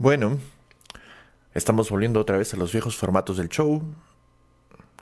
[0.00, 0.38] Bueno,
[1.54, 3.82] estamos volviendo otra vez a los viejos formatos del show,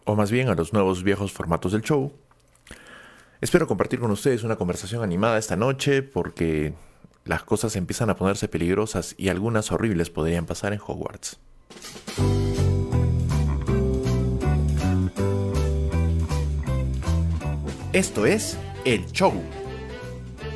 [0.04, 2.15] o más bien a los nuevos viejos formatos del show.
[3.42, 6.72] Espero compartir con ustedes una conversación animada esta noche porque
[7.26, 11.38] las cosas empiezan a ponerse peligrosas y algunas horribles podrían pasar en Hogwarts.
[17.92, 18.56] Esto es
[18.86, 19.34] El Show,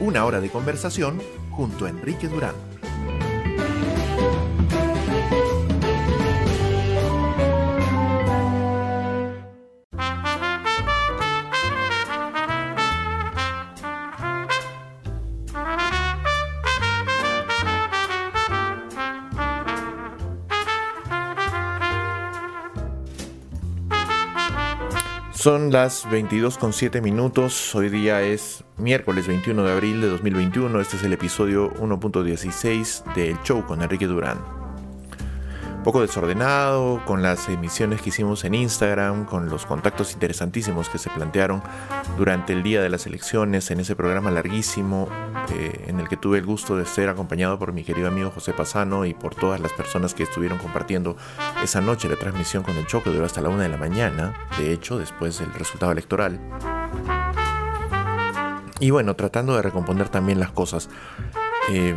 [0.01, 1.21] una hora de conversación
[1.51, 2.70] junto a Enrique Durán.
[25.41, 31.03] Son las 22.7 minutos, hoy día es miércoles 21 de abril de 2021, este es
[31.03, 34.60] el episodio 1.16 del show con Enrique Durán
[35.83, 41.11] poco desordenado, con las emisiones que hicimos en Instagram, con los contactos interesantísimos que se
[41.11, 41.63] plantearon
[42.17, 45.09] durante el día de las elecciones, en ese programa larguísimo
[45.53, 48.53] eh, en el que tuve el gusto de ser acompañado por mi querido amigo José
[48.53, 51.17] Pasano y por todas las personas que estuvieron compartiendo
[51.63, 54.73] esa noche la transmisión con el choque duró hasta la una de la mañana, de
[54.73, 56.41] hecho, después del resultado electoral.
[58.81, 60.89] Y bueno, tratando de recomponer también las cosas.
[61.69, 61.95] Eh,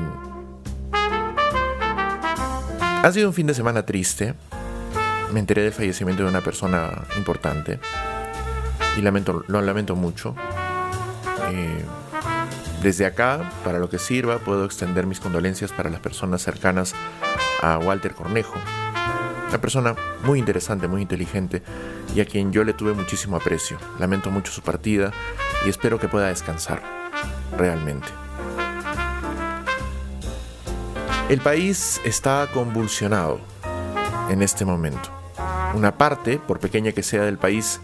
[3.03, 4.33] ha sido un fin de semana triste.
[5.33, 7.79] Me enteré del fallecimiento de una persona importante
[8.97, 10.35] y lamento, lo lamento mucho.
[11.49, 11.83] Eh,
[12.81, 16.95] desde acá, para lo que sirva, puedo extender mis condolencias para las personas cercanas
[17.61, 18.55] a Walter Cornejo,
[19.49, 21.61] una persona muy interesante, muy inteligente
[22.15, 23.77] y a quien yo le tuve muchísimo aprecio.
[23.99, 25.11] Lamento mucho su partida
[25.65, 26.81] y espero que pueda descansar,
[27.57, 28.22] realmente.
[31.33, 33.39] El país está convulsionado
[34.29, 35.09] en este momento.
[35.73, 37.81] Una parte, por pequeña que sea del país,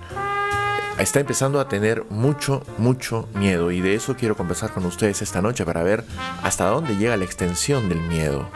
[1.00, 5.42] está empezando a tener mucho, mucho miedo y de eso quiero conversar con ustedes esta
[5.42, 6.06] noche para ver
[6.44, 8.48] hasta dónde llega la extensión del miedo.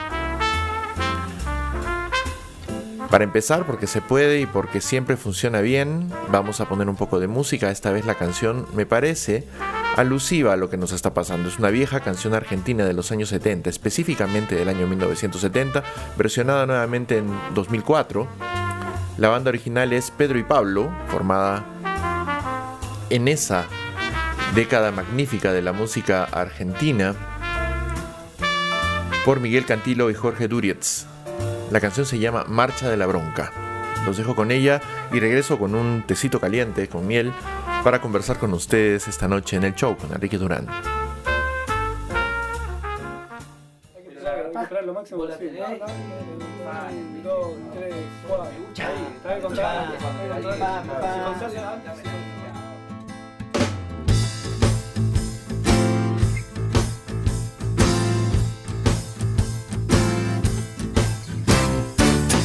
[3.09, 7.19] Para empezar, porque se puede y porque siempre funciona bien, vamos a poner un poco
[7.19, 7.71] de música.
[7.71, 9.47] Esta vez la canción me parece
[9.95, 11.49] alusiva a lo que nos está pasando.
[11.49, 15.83] Es una vieja canción argentina de los años 70, específicamente del año 1970,
[16.17, 18.27] versionada nuevamente en 2004.
[19.17, 21.63] La banda original es Pedro y Pablo, formada
[23.09, 23.65] en esa
[24.55, 27.15] década magnífica de la música argentina
[29.25, 31.05] por Miguel Cantilo y Jorge Durietz.
[31.71, 33.51] La canción se llama Marcha de la Bronca.
[34.05, 34.81] Los dejo con ella
[35.13, 37.31] y regreso con un tecito caliente con miel
[37.83, 40.67] para conversar con ustedes esta noche en el show con Enrique Durán.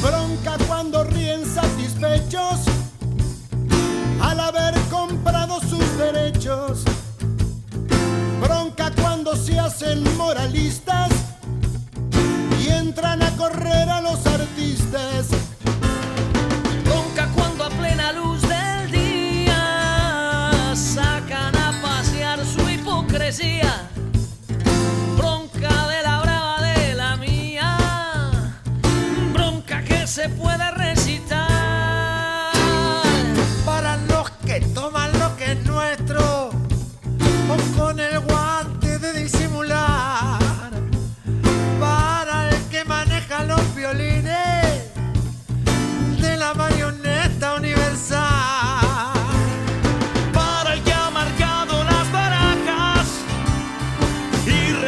[0.01, 2.68] Bronca cuando ríen satisfechos
[5.99, 6.83] derechos.
[8.41, 11.09] Bronca cuando se hacen moralistas
[12.63, 15.27] y entran a correr a los artistas.
[16.85, 23.89] Bronca cuando a plena luz del día sacan a pasear su hipocresía.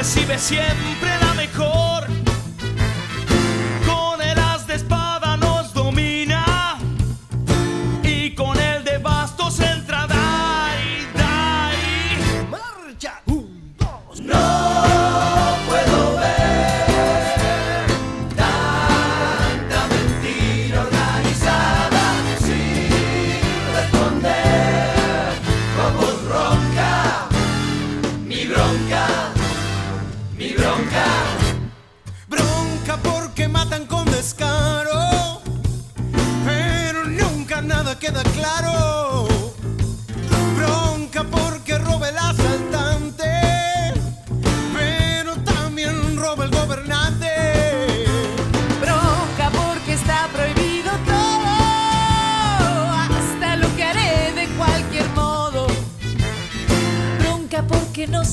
[0.01, 1.90] Recibe siempre la mejor.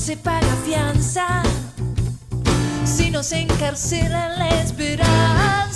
[0.09, 1.43] Se paga fianza,
[2.83, 5.68] si no se encarcela la esperanza.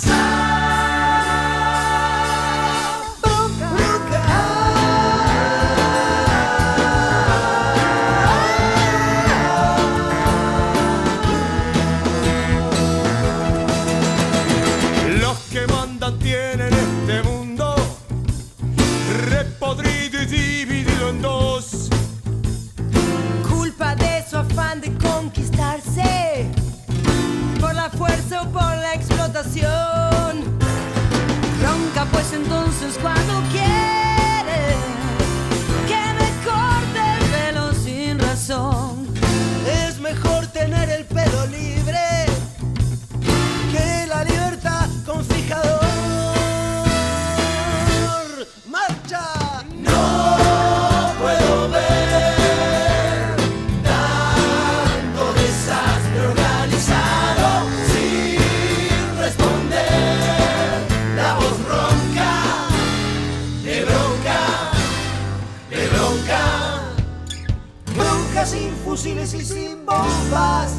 [68.94, 70.72] Fusiles y sin bombas.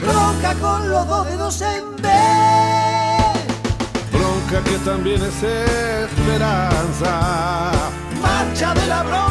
[0.00, 2.08] Bronca con los dos dedos en B.
[4.10, 5.42] Bronca que también es
[6.06, 7.12] esperanza.
[8.22, 9.27] Marcha de la bronca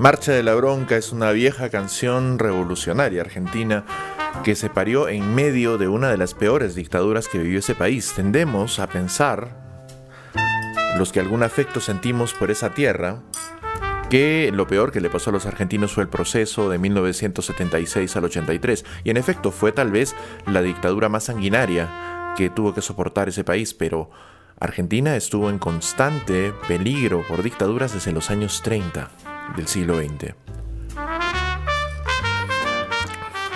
[0.00, 3.84] Marcha de la Bronca es una vieja canción revolucionaria argentina
[4.42, 8.14] que se parió en medio de una de las peores dictaduras que vivió ese país.
[8.16, 9.50] Tendemos a pensar,
[10.96, 13.20] los que algún afecto sentimos por esa tierra,
[14.08, 18.24] que lo peor que le pasó a los argentinos fue el proceso de 1976 al
[18.24, 18.86] 83.
[19.04, 20.16] Y en efecto fue tal vez
[20.46, 24.08] la dictadura más sanguinaria que tuvo que soportar ese país, pero
[24.60, 30.34] Argentina estuvo en constante peligro por dictaduras desde los años 30 del siglo XX.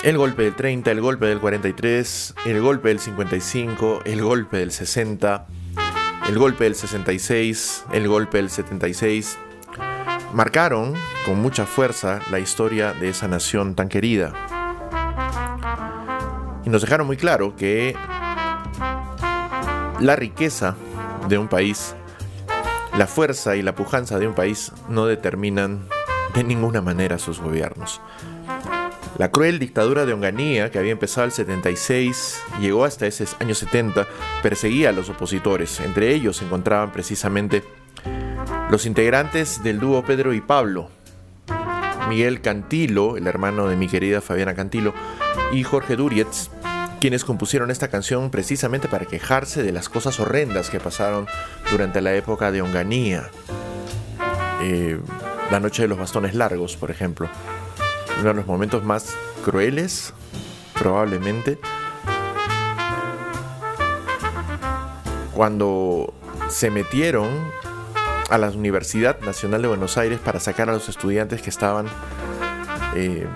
[0.02, 4.70] El golpe del 30, el golpe del 43, el golpe del 55, el golpe del
[4.70, 5.46] 60,
[6.28, 9.38] el golpe del 66, el golpe del 76,
[10.34, 10.92] marcaron
[11.24, 14.32] con mucha fuerza la historia de esa nación tan querida.
[16.66, 17.96] Y nos dejaron muy claro que
[20.00, 20.76] la riqueza
[21.28, 21.94] de un país
[22.96, 25.88] la fuerza y la pujanza de un país no determinan
[26.34, 28.00] de ninguna manera sus gobiernos.
[29.18, 34.06] La cruel dictadura de Onganía, que había empezado el 76, llegó hasta ese año 70,
[34.42, 35.78] perseguía a los opositores.
[35.80, 37.62] Entre ellos se encontraban precisamente
[38.70, 40.90] los integrantes del dúo Pedro y Pablo,
[42.08, 44.94] Miguel Cantilo, el hermano de mi querida Fabiana Cantilo,
[45.52, 46.50] y Jorge Durietz,
[47.04, 51.26] quienes compusieron esta canción precisamente para quejarse de las cosas horrendas que pasaron
[51.70, 53.28] durante la época de Onganía.
[54.62, 54.98] Eh,
[55.50, 57.28] la noche de los bastones largos, por ejemplo.
[58.20, 60.14] Uno de los momentos más crueles,
[60.72, 61.58] probablemente,
[65.34, 66.14] cuando
[66.48, 67.28] se metieron
[68.30, 71.84] a la Universidad Nacional de Buenos Aires para sacar a los estudiantes que estaban
[72.96, 73.26] eh,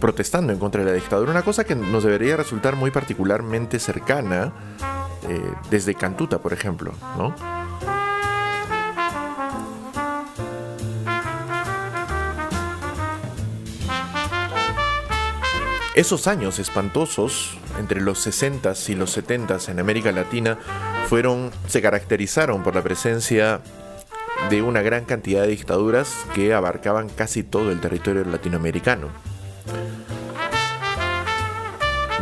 [0.00, 4.52] protestando en contra de la dictadura, una cosa que nos debería resultar muy particularmente cercana
[5.28, 7.34] eh, desde Cantuta, por ejemplo, ¿no?
[15.98, 20.56] Esos años espantosos, entre los 60s y los 70s en América Latina,
[21.08, 23.60] fueron, se caracterizaron por la presencia
[24.48, 29.08] de una gran cantidad de dictaduras que abarcaban casi todo el territorio latinoamericano.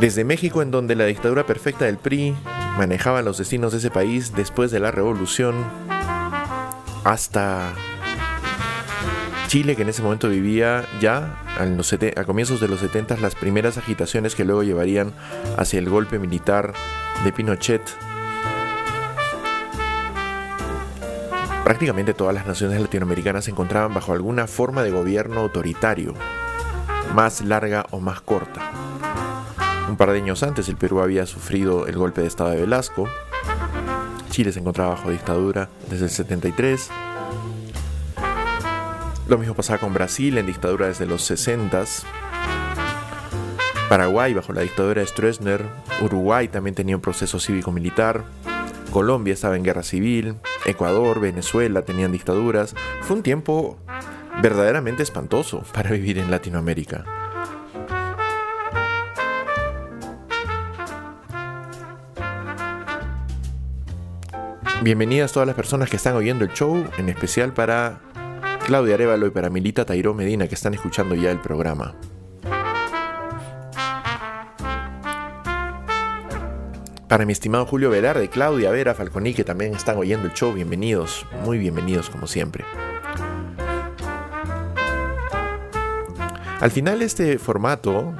[0.00, 2.36] Desde México, en donde la dictadura perfecta del PRI
[2.76, 5.54] manejaba los destinos de ese país después de la revolución,
[7.04, 7.72] hasta
[9.48, 14.34] Chile, que en ese momento vivía ya a comienzos de los 70 las primeras agitaciones
[14.34, 15.14] que luego llevarían
[15.56, 16.74] hacia el golpe militar
[17.24, 17.80] de Pinochet.
[21.64, 26.14] Prácticamente todas las naciones latinoamericanas se encontraban bajo alguna forma de gobierno autoritario,
[27.14, 28.70] más larga o más corta.
[29.88, 33.08] Un par de años antes el Perú había sufrido el golpe de Estado de Velasco,
[34.30, 36.90] Chile se encontraba bajo dictadura desde el 73,
[39.28, 41.84] lo mismo pasaba con Brasil en dictadura desde los 60
[43.88, 45.64] Paraguay bajo la dictadura de Stroessner,
[46.02, 48.24] Uruguay también tenía un proceso cívico-militar,
[48.90, 52.74] Colombia estaba en guerra civil, Ecuador, Venezuela tenían dictaduras.
[53.02, 53.78] Fue un tiempo
[54.40, 57.04] verdaderamente espantoso para vivir en Latinoamérica.
[64.82, 68.00] Bienvenidas todas las personas que están oyendo el show, en especial para
[68.66, 71.96] Claudia Arevalo y para Milita Tairó Medina que están escuchando ya el programa.
[77.08, 81.24] Para mi estimado Julio Velarde, Claudia Vera, Falconi, que también están oyendo el show, bienvenidos,
[81.44, 82.64] muy bienvenidos como siempre.
[86.66, 88.12] Al final este formato,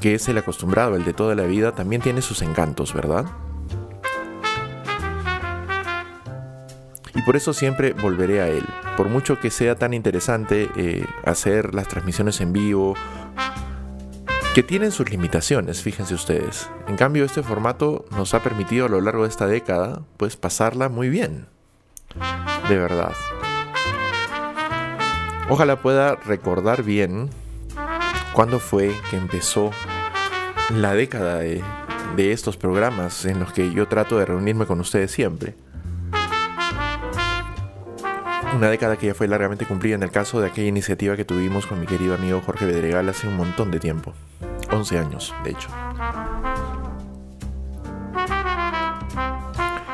[0.00, 3.24] que es el acostumbrado, el de toda la vida, también tiene sus encantos, ¿verdad?
[7.12, 8.64] Y por eso siempre volveré a él.
[8.96, 12.94] Por mucho que sea tan interesante eh, hacer las transmisiones en vivo
[14.54, 16.70] que tienen sus limitaciones, fíjense ustedes.
[16.86, 20.88] En cambio, este formato nos ha permitido a lo largo de esta década, pues pasarla
[20.88, 21.48] muy bien.
[22.68, 23.12] De verdad.
[25.48, 27.28] Ojalá pueda recordar bien
[28.32, 29.70] cuándo fue que empezó
[30.70, 31.62] la década de,
[32.16, 35.54] estos programas en los que yo trato de reunirme con ustedes siempre.
[38.56, 41.66] Una década que ya fue largamente cumplida en el caso de aquella iniciativa que tuvimos
[41.66, 44.14] con mi querido amigo Jorge Bedregal hace un montón de tiempo.
[44.70, 45.68] 11 años, de hecho.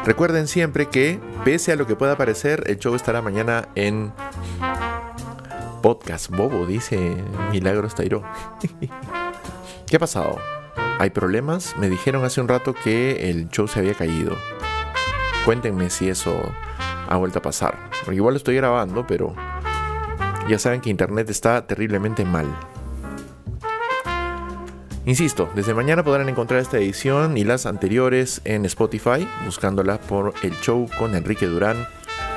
[0.04, 4.12] Recuerden siempre que, pese a lo que pueda parecer, el show estará mañana en
[5.80, 7.16] podcast bobo, dice
[7.50, 8.22] Milagros Tairo.
[9.87, 10.38] ¿Qué ha pasado?
[10.99, 11.75] ¿Hay problemas?
[11.78, 14.37] Me dijeron hace un rato que el show se había caído.
[15.44, 16.40] Cuéntenme si eso
[17.08, 17.78] ha vuelto a pasar.
[18.04, 19.34] Porque igual lo estoy grabando, pero
[20.49, 22.46] ya saben que internet está terriblemente mal.
[25.06, 30.52] Insisto, desde mañana podrán encontrar esta edición y las anteriores en Spotify, buscándolas por El
[30.60, 31.87] Show con Enrique Durán.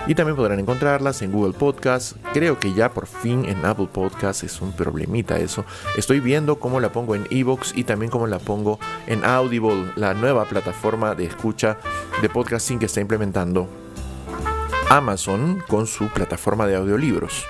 [0.05, 2.17] Y también podrán encontrarlas en Google Podcast.
[2.33, 5.63] Creo que ya por fin en Apple Podcast es un problemita eso.
[5.95, 10.13] Estoy viendo cómo la pongo en Evox y también cómo la pongo en Audible, la
[10.13, 11.77] nueva plataforma de escucha
[12.21, 13.69] de podcasting que está implementando
[14.89, 17.45] Amazon con su plataforma de audiolibros.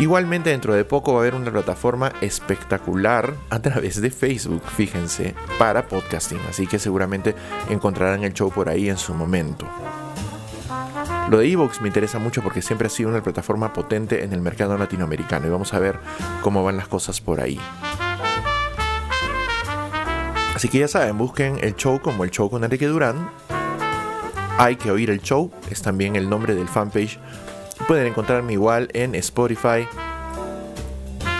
[0.00, 5.34] Igualmente dentro de poco va a haber una plataforma espectacular a través de Facebook, fíjense,
[5.58, 7.34] para podcasting, así que seguramente
[7.68, 9.66] encontrarán el show por ahí en su momento.
[11.30, 14.40] Lo de Evox me interesa mucho porque siempre ha sido una plataforma potente en el
[14.40, 15.98] mercado latinoamericano y vamos a ver
[16.42, 17.58] cómo van las cosas por ahí.
[20.54, 23.30] Así que ya saben, busquen el show como el show con Enrique Durán
[24.60, 27.18] hay que oír el show, es también el nombre del fanpage.
[27.88, 29.88] Pueden encontrarme igual en Spotify,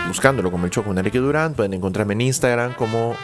[0.07, 1.53] buscándolo como el show con Enrique Durán.
[1.53, 3.15] Pueden encontrarme en Instagram como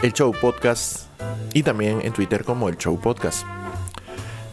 [0.00, 1.08] el show podcast
[1.52, 3.44] y también en Twitter como el show podcast.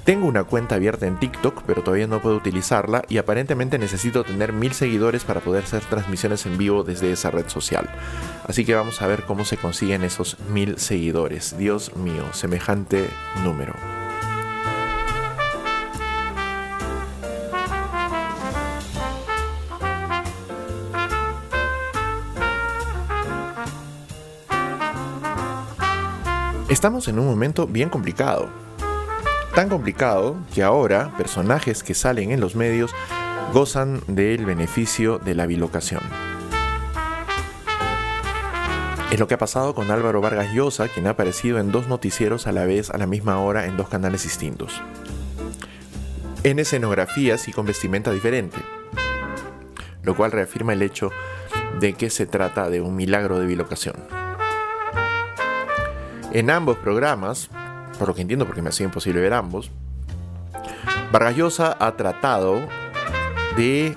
[0.04, 4.52] Tengo una cuenta abierta en TikTok, pero todavía no puedo utilizarla y aparentemente necesito tener
[4.52, 7.88] mil seguidores para poder hacer transmisiones en vivo desde esa red social.
[8.48, 11.56] Así que vamos a ver cómo se consiguen esos mil seguidores.
[11.56, 13.08] Dios mío, semejante
[13.44, 13.74] número.
[26.70, 28.61] Estamos en un momento bien complicado.
[29.56, 32.96] Tan complicado que ahora personajes que salen en los medios
[33.52, 36.02] gozan del beneficio de la bilocación.
[39.12, 42.48] Es lo que ha pasado con Álvaro Vargas Llosa, quien ha aparecido en dos noticieros
[42.48, 44.82] a la vez a la misma hora en dos canales distintos.
[46.44, 48.58] En escenografías y con vestimenta diferente.
[50.04, 51.12] Lo cual reafirma el hecho
[51.82, 53.96] de que se trata de un milagro de bilocación.
[56.32, 57.50] En ambos programas,
[58.02, 59.70] por lo que entiendo porque me ha sido imposible ver ambos,
[61.12, 62.68] Vargas Llosa ha tratado
[63.56, 63.96] de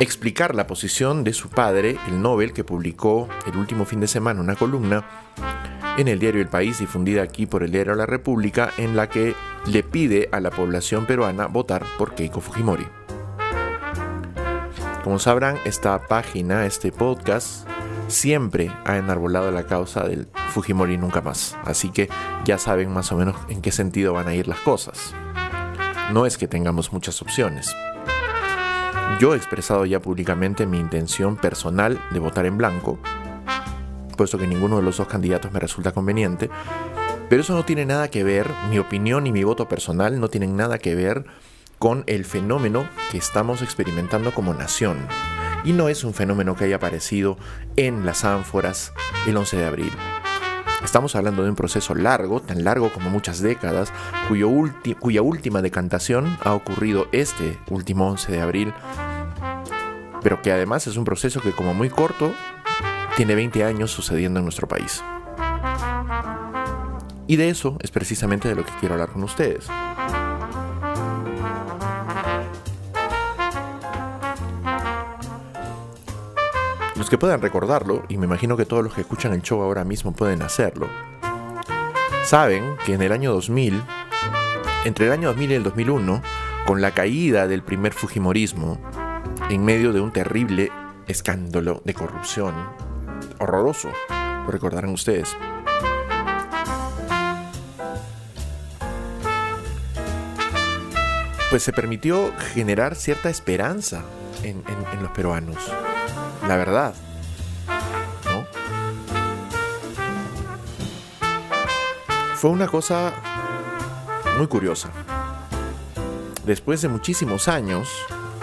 [0.00, 4.40] explicar la posición de su padre, el Nobel, que publicó el último fin de semana
[4.40, 5.04] una columna
[5.98, 9.36] en el diario El País, difundida aquí por el diario La República, en la que
[9.66, 12.88] le pide a la población peruana votar por Keiko Fujimori.
[15.04, 17.68] Como sabrán, esta página, este podcast,
[18.08, 21.56] siempre ha enarbolado la causa del Fujimori nunca más.
[21.64, 22.08] Así que
[22.44, 25.14] ya saben más o menos en qué sentido van a ir las cosas.
[26.12, 27.74] No es que tengamos muchas opciones.
[29.20, 32.98] Yo he expresado ya públicamente mi intención personal de votar en blanco,
[34.16, 36.50] puesto que ninguno de los dos candidatos me resulta conveniente,
[37.28, 40.56] pero eso no tiene nada que ver, mi opinión y mi voto personal no tienen
[40.56, 41.24] nada que ver
[41.78, 44.98] con el fenómeno que estamos experimentando como nación.
[45.64, 47.36] Y no es un fenómeno que haya aparecido
[47.76, 48.92] en las ánforas
[49.26, 49.92] el 11 de abril.
[50.82, 53.92] Estamos hablando de un proceso largo, tan largo como muchas décadas,
[54.28, 58.72] cuya última decantación ha ocurrido este último 11 de abril,
[60.22, 62.32] pero que además es un proceso que como muy corto
[63.16, 65.02] tiene 20 años sucediendo en nuestro país.
[67.26, 69.68] Y de eso es precisamente de lo que quiero hablar con ustedes.
[76.98, 79.84] Los que puedan recordarlo, y me imagino que todos los que escuchan el show ahora
[79.84, 80.88] mismo pueden hacerlo,
[82.24, 83.80] saben que en el año 2000,
[84.84, 86.22] entre el año 2000 y el 2001,
[86.66, 88.80] con la caída del primer Fujimorismo,
[89.48, 90.72] en medio de un terrible
[91.06, 92.52] escándalo de corrupción,
[93.38, 93.92] horroroso,
[94.44, 95.36] lo recordarán ustedes,
[101.48, 104.02] pues se permitió generar cierta esperanza
[104.42, 105.58] en, en los peruanos
[106.48, 106.94] la verdad.
[112.36, 113.12] Fue una cosa
[114.38, 114.90] muy curiosa.
[116.46, 117.90] Después de muchísimos años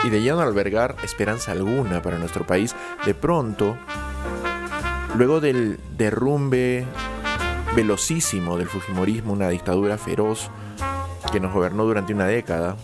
[0.03, 3.77] y de ya no albergar esperanza alguna para nuestro país, de pronto,
[5.17, 6.85] luego del derrumbe
[7.73, 10.51] velocísimo del Fujimorismo, una dictadura feroz
[11.31, 12.75] que nos gobernó durante una década,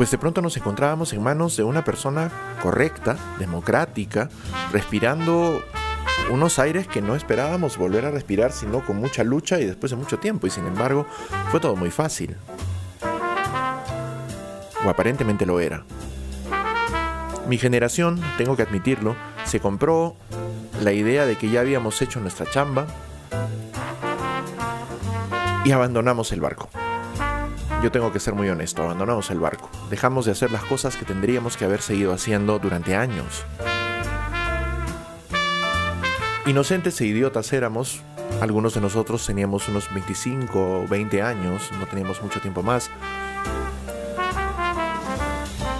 [0.00, 2.30] pues de pronto nos encontrábamos en manos de una persona
[2.62, 4.30] correcta, democrática,
[4.72, 5.62] respirando
[6.30, 9.96] unos aires que no esperábamos volver a respirar sino con mucha lucha y después de
[9.96, 11.06] mucho tiempo y sin embargo
[11.50, 12.34] fue todo muy fácil.
[14.86, 15.84] O aparentemente lo era.
[17.46, 20.16] Mi generación, tengo que admitirlo, se compró
[20.80, 22.86] la idea de que ya habíamos hecho nuestra chamba
[25.62, 26.70] y abandonamos el barco
[27.82, 29.70] yo tengo que ser muy honesto, abandonamos el barco.
[29.88, 33.44] Dejamos de hacer las cosas que tendríamos que haber seguido haciendo durante años.
[36.46, 38.02] Inocentes e idiotas éramos,
[38.40, 42.90] algunos de nosotros teníamos unos 25 o 20 años, no teníamos mucho tiempo más.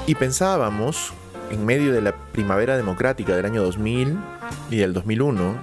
[0.07, 1.13] Y pensábamos,
[1.51, 4.19] en medio de la primavera democrática del año 2000
[4.71, 5.55] y del 2001,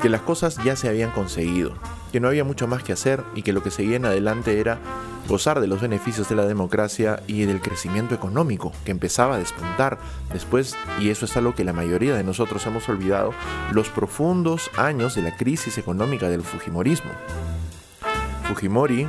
[0.00, 1.74] que las cosas ya se habían conseguido,
[2.12, 4.78] que no había mucho más que hacer y que lo que seguía en adelante era
[5.28, 9.98] gozar de los beneficios de la democracia y del crecimiento económico que empezaba a despuntar
[10.32, 13.32] después, y eso es algo que la mayoría de nosotros hemos olvidado,
[13.72, 17.10] los profundos años de la crisis económica del Fujimorismo.
[18.48, 19.08] Fujimori,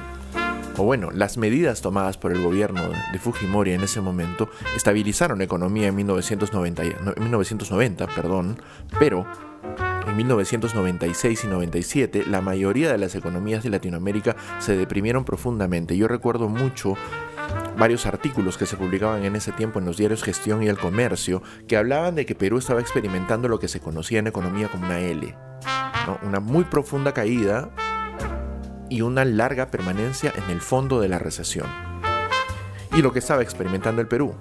[0.77, 5.43] o bueno, las medidas tomadas por el gobierno de Fujimori en ese momento estabilizaron la
[5.43, 6.83] economía en 1990,
[7.19, 8.61] 1990 perdón,
[8.99, 9.25] pero
[10.13, 15.97] en 1996 y 97, la mayoría de las economías de Latinoamérica se deprimieron profundamente.
[15.97, 16.93] Yo recuerdo mucho
[17.79, 21.41] varios artículos que se publicaban en ese tiempo en los diarios Gestión y El Comercio
[21.67, 24.99] que hablaban de que Perú estaba experimentando lo que se conocía en economía como una
[24.99, 25.35] L,
[26.21, 27.71] una muy profunda caída
[28.91, 31.65] y una larga permanencia en el fondo de la recesión.
[32.95, 34.35] Y lo que estaba experimentando el Perú,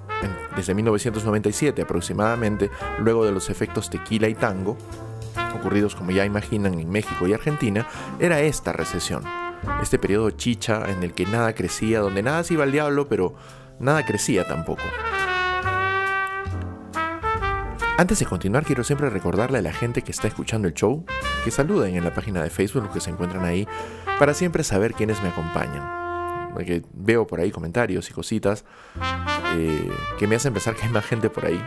[0.54, 4.76] desde 1997 aproximadamente, luego de los efectos tequila y tango,
[5.54, 7.86] ocurridos como ya imaginan en México y Argentina,
[8.18, 9.24] era esta recesión.
[9.80, 13.34] Este periodo chicha en el que nada crecía, donde nada se iba al diablo, pero
[13.78, 14.82] nada crecía tampoco.
[17.98, 21.04] Antes de continuar, quiero siempre recordarle a la gente que está escuchando el show
[21.44, 23.68] que saluden en la página de Facebook que se encuentran ahí
[24.18, 26.50] para siempre saber quiénes me acompañan.
[26.52, 28.64] Porque veo por ahí comentarios y cositas
[29.56, 31.62] eh, que me hacen pensar que hay más gente por ahí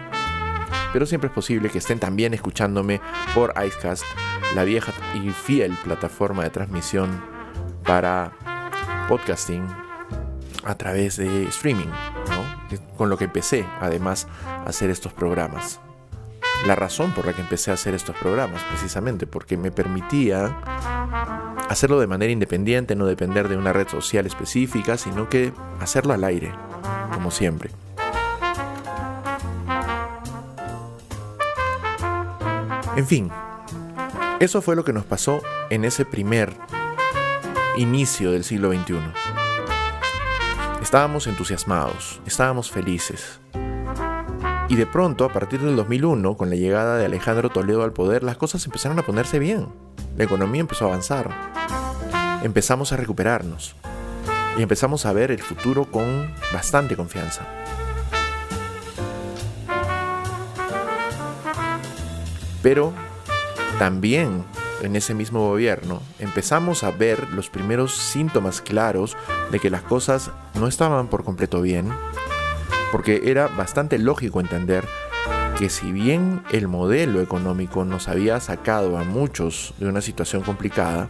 [0.93, 3.01] pero siempre es posible que estén también escuchándome
[3.33, 4.03] por Icecast,
[4.55, 7.21] la vieja y fiel plataforma de transmisión
[7.83, 8.31] para
[9.07, 9.65] podcasting
[10.63, 11.91] a través de streaming,
[12.97, 15.79] con lo que empecé además a hacer estos programas.
[16.65, 20.57] La razón por la que empecé a hacer estos programas, precisamente, porque me permitía
[21.69, 26.23] hacerlo de manera independiente, no depender de una red social específica, sino que hacerlo al
[26.23, 26.51] aire,
[27.13, 27.69] como siempre.
[32.95, 33.29] En fin,
[34.39, 36.53] eso fue lo que nos pasó en ese primer
[37.75, 38.95] inicio del siglo XXI.
[40.81, 43.41] Estábamos entusiasmados, estábamos felices.
[44.69, 48.23] Y de pronto, a partir del 2001, con la llegada de Alejandro Toledo al poder,
[48.23, 49.67] las cosas empezaron a ponerse bien.
[50.15, 51.29] La economía empezó a avanzar.
[52.43, 53.75] Empezamos a recuperarnos.
[54.57, 57.45] Y empezamos a ver el futuro con bastante confianza.
[62.65, 62.93] Pero
[63.77, 64.43] también
[64.81, 69.15] en ese mismo gobierno empezamos a ver los primeros síntomas claros
[69.51, 71.93] de que las cosas no estaban por completo bien,
[72.91, 74.83] porque era bastante lógico entender
[75.59, 81.07] que si bien el modelo económico nos había sacado a muchos de una situación complicada,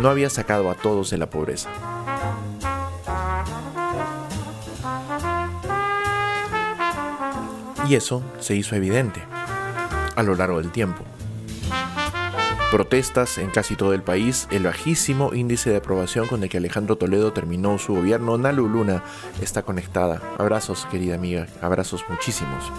[0.00, 1.68] no había sacado a todos de la pobreza.
[7.88, 9.31] Y eso se hizo evidente
[10.16, 11.04] a lo largo del tiempo.
[12.70, 16.96] Protestas en casi todo el país, el bajísimo índice de aprobación con el que Alejandro
[16.96, 19.02] Toledo terminó su gobierno, Nalu Luna
[19.42, 20.22] está conectada.
[20.38, 22.72] Abrazos, querida amiga, abrazos muchísimos.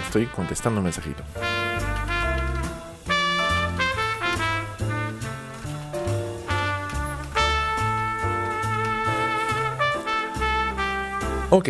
[0.00, 1.22] Estoy contestando un mensajito.
[11.50, 11.68] Ok.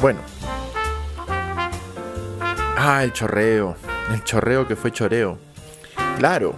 [0.00, 0.20] Bueno.
[2.78, 3.76] Ah, el chorreo.
[4.12, 5.38] El chorreo que fue choreo.
[6.18, 6.54] Claro.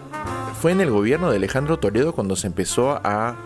[0.60, 3.36] Fue en el gobierno de Alejandro Toledo cuando se empezó a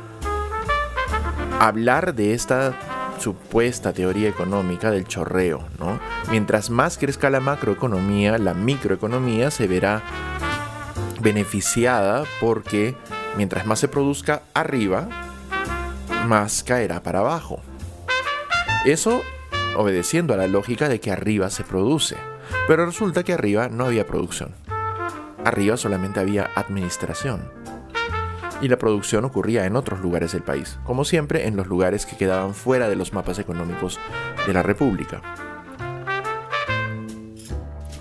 [1.60, 2.74] hablar de esta
[3.18, 6.00] supuesta teoría económica del chorreo, ¿no?
[6.32, 10.02] Mientras más crezca la macroeconomía, la microeconomía se verá
[11.20, 12.96] beneficiada porque
[13.36, 15.10] mientras más se produzca arriba,
[16.26, 17.60] más caerá para abajo.
[18.86, 19.20] Eso
[19.76, 22.16] obedeciendo a la lógica de que arriba se produce.
[22.66, 24.54] Pero resulta que arriba no había producción.
[25.44, 27.42] Arriba solamente había administración.
[28.62, 32.16] Y la producción ocurría en otros lugares del país, como siempre en los lugares que
[32.16, 34.00] quedaban fuera de los mapas económicos
[34.46, 35.20] de la República.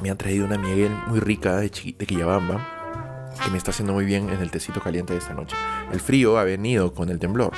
[0.02, 4.06] Me han traído una miel muy rica de, de Quillabamba, que me está haciendo muy
[4.06, 5.56] bien en el tecito caliente de esta noche.
[5.92, 7.52] El frío ha venido con el temblor.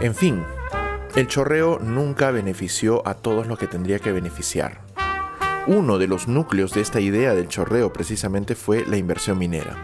[0.00, 0.44] En fin,
[1.16, 4.80] el chorreo nunca benefició a todos los que tendría que beneficiar.
[5.66, 9.76] Uno de los núcleos de esta idea del chorreo precisamente fue la inversión minera,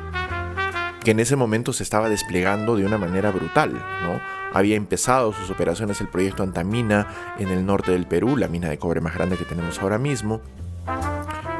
[1.03, 4.44] que en ese momento se estaba desplegando de una manera brutal, ¿no?
[4.55, 8.79] Había empezado sus operaciones el proyecto Antamina en el norte del Perú, la mina de
[8.79, 10.41] cobre más grande que tenemos ahora mismo.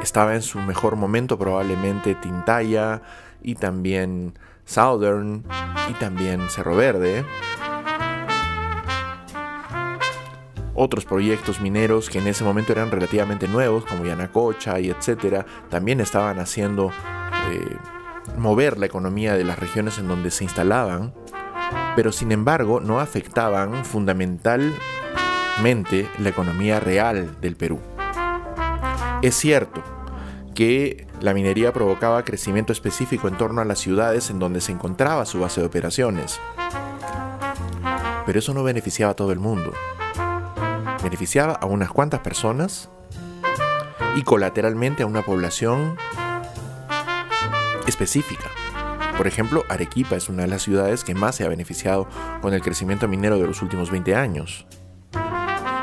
[0.01, 3.01] Estaba en su mejor momento probablemente Tintaya
[3.43, 5.43] y también Southern
[5.89, 7.25] y también Cerro Verde.
[10.73, 15.99] Otros proyectos mineros que en ese momento eran relativamente nuevos, como Yanacocha y etcétera, también
[15.99, 16.91] estaban haciendo
[17.51, 17.77] eh,
[18.37, 21.13] mover la economía de las regiones en donde se instalaban,
[21.95, 27.79] pero sin embargo no afectaban fundamentalmente la economía real del Perú.
[29.21, 29.81] Es cierto
[30.53, 35.25] que la minería provocaba crecimiento específico en torno a las ciudades en donde se encontraba
[35.25, 36.39] su base de operaciones,
[38.25, 39.73] pero eso no beneficiaba a todo el mundo
[41.05, 42.89] beneficiaba a unas cuantas personas
[44.15, 45.95] y colateralmente a una población
[47.85, 48.49] específica.
[49.17, 52.07] Por ejemplo, Arequipa es una de las ciudades que más se ha beneficiado
[52.41, 54.65] con el crecimiento minero de los últimos 20 años.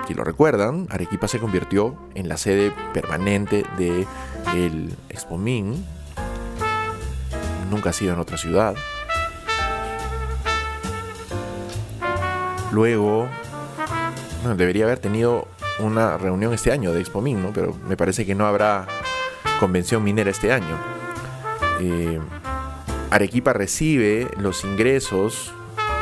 [0.07, 4.07] Si lo recuerdan, Arequipa se convirtió en la sede permanente de
[4.55, 5.83] el Expomin.
[7.71, 8.75] Nunca ha sido en otra ciudad.
[12.71, 13.29] Luego,
[14.57, 17.53] debería haber tenido una reunión este año de Expomin, ¿no?
[17.55, 18.87] Pero me parece que no habrá
[19.59, 20.77] convención minera este año.
[21.81, 22.21] Eh,
[23.13, 25.53] Arequipa recibe los ingresos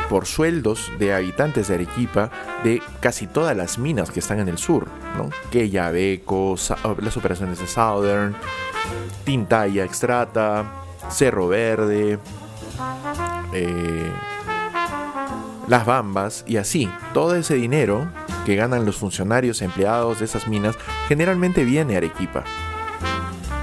[0.09, 2.31] por sueldos de habitantes de Arequipa
[2.63, 5.29] de casi todas las minas que están en el sur, ¿no?
[5.51, 6.55] Quellaveco,
[7.01, 8.33] las operaciones de Southern,
[9.25, 10.65] Tintaya Extrata,
[11.09, 12.17] Cerro Verde,
[13.53, 14.11] eh,
[15.67, 16.89] Las Bambas y así.
[17.13, 18.09] Todo ese dinero
[18.45, 20.77] que ganan los funcionarios empleados de esas minas
[21.09, 22.45] generalmente viene a Arequipa.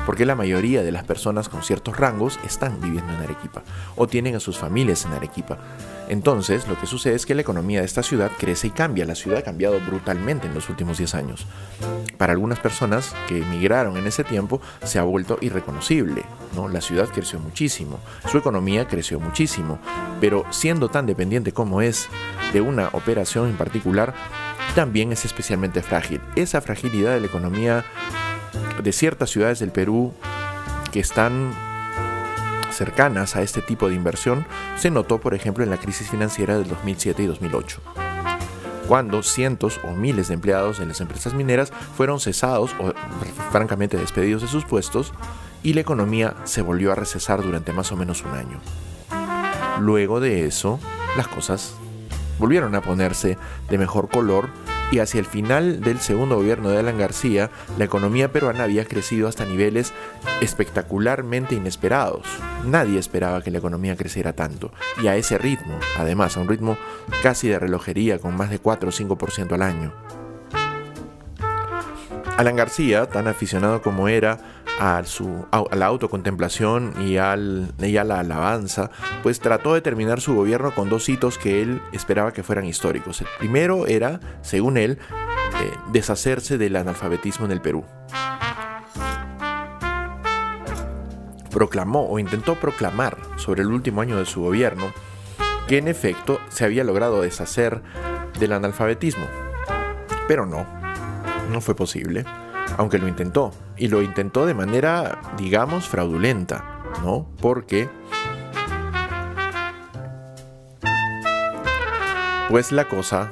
[0.09, 3.63] Porque la mayoría de las personas con ciertos rangos están viviendo en Arequipa
[3.95, 5.59] o tienen a sus familias en Arequipa.
[6.09, 9.05] Entonces, lo que sucede es que la economía de esta ciudad crece y cambia.
[9.05, 11.47] La ciudad ha cambiado brutalmente en los últimos 10 años.
[12.17, 16.25] Para algunas personas que emigraron en ese tiempo, se ha vuelto irreconocible.
[16.57, 16.69] ¿no?
[16.69, 18.01] La ciudad creció muchísimo,
[18.33, 19.79] su economía creció muchísimo,
[20.23, 22.09] pero siendo tan dependiente como es
[22.55, 24.15] de una operación en particular,
[24.75, 26.23] también es especialmente frágil.
[26.35, 27.85] Esa fragilidad de la economía
[28.83, 30.13] de ciertas ciudades del Perú
[30.93, 31.53] que están
[32.71, 36.69] cercanas a este tipo de inversión se notó, por ejemplo, en la crisis financiera del
[36.69, 37.81] 2007 y 2008
[38.89, 42.95] cuando cientos o miles de empleados en las empresas mineras fueron cesados o
[43.53, 45.13] francamente despedidos de sus puestos
[45.63, 48.59] y la economía se volvió a recesar durante más o menos un año.
[49.81, 50.81] Luego de eso,
[51.19, 51.75] las cosas
[52.39, 53.37] volvieron a ponerse
[53.69, 54.49] de mejor color
[54.91, 59.29] y hacia el final del segundo gobierno de Alan García, la economía peruana había crecido
[59.29, 59.93] hasta niveles
[60.41, 62.27] espectacularmente inesperados.
[62.65, 64.73] Nadie esperaba que la economía creciera tanto,
[65.03, 66.77] y a ese ritmo, además, a un ritmo
[67.23, 69.93] casi de relojería con más de 4 o 5% al año.
[72.39, 78.91] Alan García, tan aficionado como era a, su, a la autocontemplación y, a la alabanza,
[79.23, 83.21] pues trató de terminar su gobierno con dos hitos que él esperaba que fueran históricos.
[83.21, 84.99] El primero era, según él,
[85.61, 87.85] eh, deshacerse del analfabetismo en el Perú.
[91.51, 94.93] Proclamó o intentó proclamar sobre el último año de su gobierno
[95.67, 97.83] que en efecto se había logrado deshacer
[98.39, 99.27] del analfabetismo.
[100.29, 100.67] Pero no,
[101.51, 102.25] no fue posible,
[102.77, 103.53] aunque lo intentó.
[103.79, 107.29] Y lo intentó de manera, digamos, fraudulenta, ¿no?
[107.41, 107.89] Porque...
[112.49, 113.31] Pues la cosa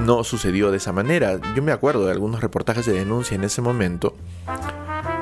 [0.00, 1.38] no sucedió de esa manera.
[1.54, 4.14] Yo me acuerdo de algunos reportajes de denuncia en ese momento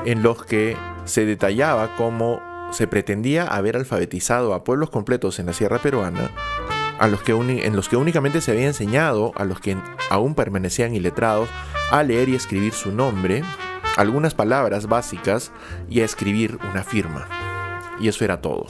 [0.05, 5.53] en los que se detallaba cómo se pretendía haber alfabetizado a pueblos completos en la
[5.53, 6.31] sierra peruana
[6.99, 9.77] a los que en los que únicamente se había enseñado a los que
[10.09, 11.49] aún permanecían iletrados
[11.91, 13.43] a leer y escribir su nombre,
[13.95, 15.51] algunas palabras básicas
[15.89, 17.27] y a escribir una firma.
[17.99, 18.67] Y eso era todo.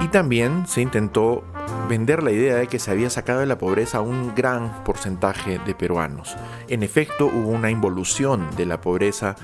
[0.00, 1.44] Y también se intentó
[1.88, 5.74] vender la idea de que se había sacado de la pobreza un gran porcentaje de
[5.74, 6.36] peruanos.
[6.68, 9.36] En efecto, hubo una involución de la pobreza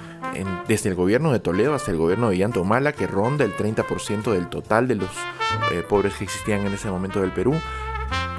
[0.67, 4.49] desde el gobierno de Toledo hasta el gobierno de Mala que ronda el 30% del
[4.49, 5.11] total de los
[5.73, 7.55] eh, pobres que existían en ese momento del Perú,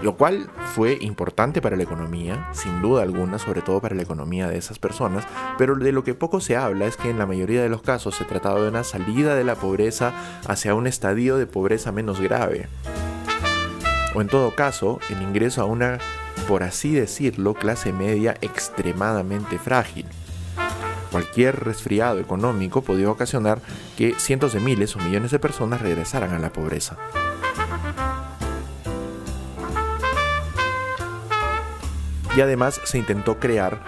[0.02, 4.48] lo cual fue importante para la economía, sin duda alguna, sobre todo para la economía
[4.48, 5.26] de esas personas,
[5.58, 8.16] pero de lo que poco se habla es que en la mayoría de los casos
[8.16, 10.14] se trataba de una salida de la pobreza
[10.48, 12.68] hacia un estadio de pobreza menos grave
[14.16, 16.00] o en todo caso el ingreso a una,
[16.48, 20.06] por así decirlo, clase media extremadamente frágil.
[21.12, 23.60] Cualquier resfriado económico podía ocasionar
[23.98, 26.98] que cientos de miles o millones de personas regresaran a la pobreza.
[32.36, 33.82] Y además se intentó crear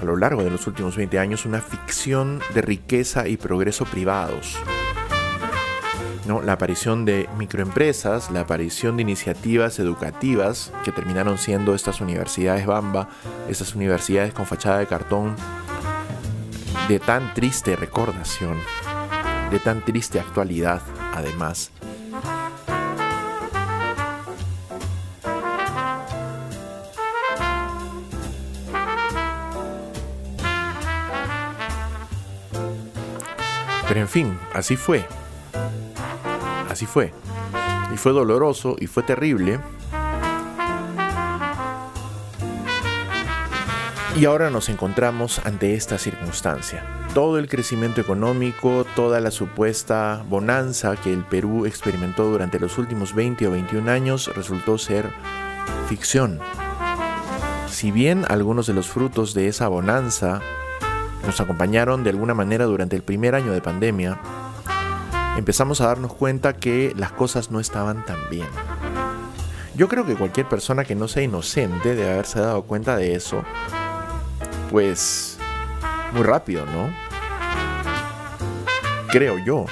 [0.00, 4.56] a lo largo de los últimos 20 años una ficción de riqueza y progreso privados,
[6.26, 13.08] la aparición de microempresas, la aparición de iniciativas educativas que terminaron siendo estas universidades Bamba,
[13.48, 15.36] estas universidades con fachada de cartón,
[16.88, 18.56] de tan triste recordación,
[19.50, 20.80] de tan triste actualidad
[21.12, 21.70] además.
[33.86, 35.06] Pero en fin, así fue.
[36.74, 37.12] Así fue.
[37.94, 39.60] Y fue doloroso y fue terrible.
[44.16, 46.84] Y ahora nos encontramos ante esta circunstancia.
[47.14, 53.14] Todo el crecimiento económico, toda la supuesta bonanza que el Perú experimentó durante los últimos
[53.14, 55.08] 20 o 21 años resultó ser
[55.88, 56.40] ficción.
[57.68, 60.40] Si bien algunos de los frutos de esa bonanza
[61.24, 64.18] nos acompañaron de alguna manera durante el primer año de pandemia,
[65.36, 68.48] empezamos a darnos cuenta que las cosas no estaban tan bien.
[69.74, 73.44] Yo creo que cualquier persona que no sea inocente de haberse dado cuenta de eso,
[74.70, 75.38] pues
[76.12, 76.94] muy rápido, ¿no?
[79.08, 79.66] Creo yo.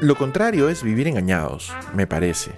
[0.00, 2.52] Lo contrario es vivir engañados, me parece.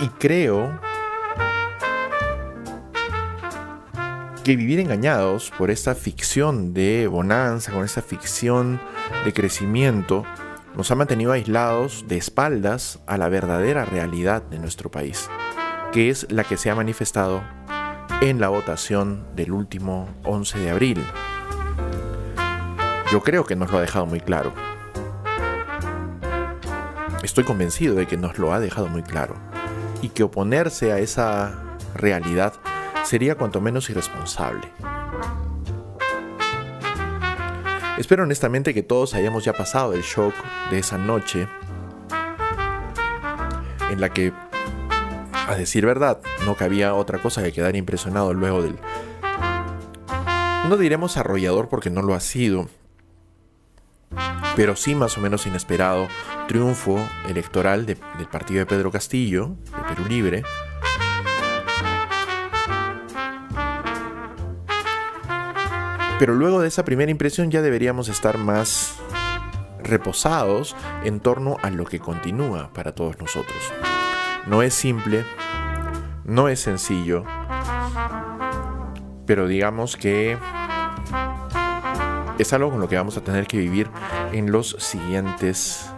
[0.00, 0.80] Y creo
[4.40, 8.80] que vivir engañados por esta ficción de bonanza, con esta ficción
[9.24, 10.24] de crecimiento,
[10.76, 15.28] nos ha mantenido aislados de espaldas a la verdadera realidad de nuestro país,
[15.92, 17.42] que es la que se ha manifestado
[18.20, 21.04] en la votación del último 11 de abril.
[23.12, 24.52] Yo creo que nos lo ha dejado muy claro.
[27.22, 29.34] Estoy convencido de que nos lo ha dejado muy claro
[30.00, 31.60] y que oponerse a esa
[31.94, 32.54] realidad
[33.04, 34.68] sería cuanto menos irresponsable.
[37.98, 40.34] Espero honestamente que todos hayamos ya pasado el shock
[40.70, 41.46] de esa noche
[43.90, 44.32] en la que,
[45.48, 48.78] a decir verdad, no cabía otra cosa que quedar impresionado luego del...
[50.68, 52.68] No diremos arrollador porque no lo ha sido,
[54.56, 56.08] pero sí más o menos inesperado
[56.48, 57.98] triunfo electoral del
[58.30, 60.42] partido de Pedro Castillo, de Perú Libre,
[66.20, 68.96] Pero luego de esa primera impresión ya deberíamos estar más
[69.82, 73.56] reposados en torno a lo que continúa para todos nosotros.
[74.46, 75.24] No es simple,
[76.24, 77.24] no es sencillo,
[79.24, 80.36] pero digamos que
[82.38, 83.88] es algo con lo que vamos a tener que vivir
[84.32, 85.90] en los siguientes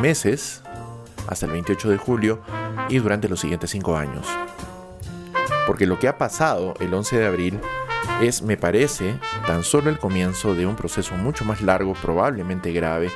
[0.00, 0.62] meses,
[1.28, 2.40] hasta el 28 de julio
[2.88, 4.26] y durante los siguientes cinco años.
[5.66, 7.60] Porque lo que ha pasado el 11 de abril
[8.20, 13.10] es, me parece, tan solo el comienzo de un proceso mucho más largo, probablemente grave,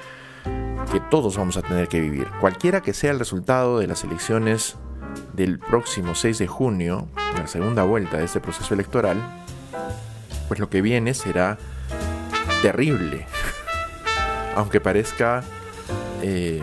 [0.92, 2.27] que todos vamos a tener que vivir.
[2.40, 4.77] Cualquiera que sea el resultado de las elecciones
[5.33, 9.16] del próximo 6 de junio, la segunda vuelta de este proceso electoral,
[10.48, 11.59] pues lo que viene será
[12.62, 13.27] terrible.
[14.57, 15.42] aunque parezca...
[16.22, 16.61] Eh,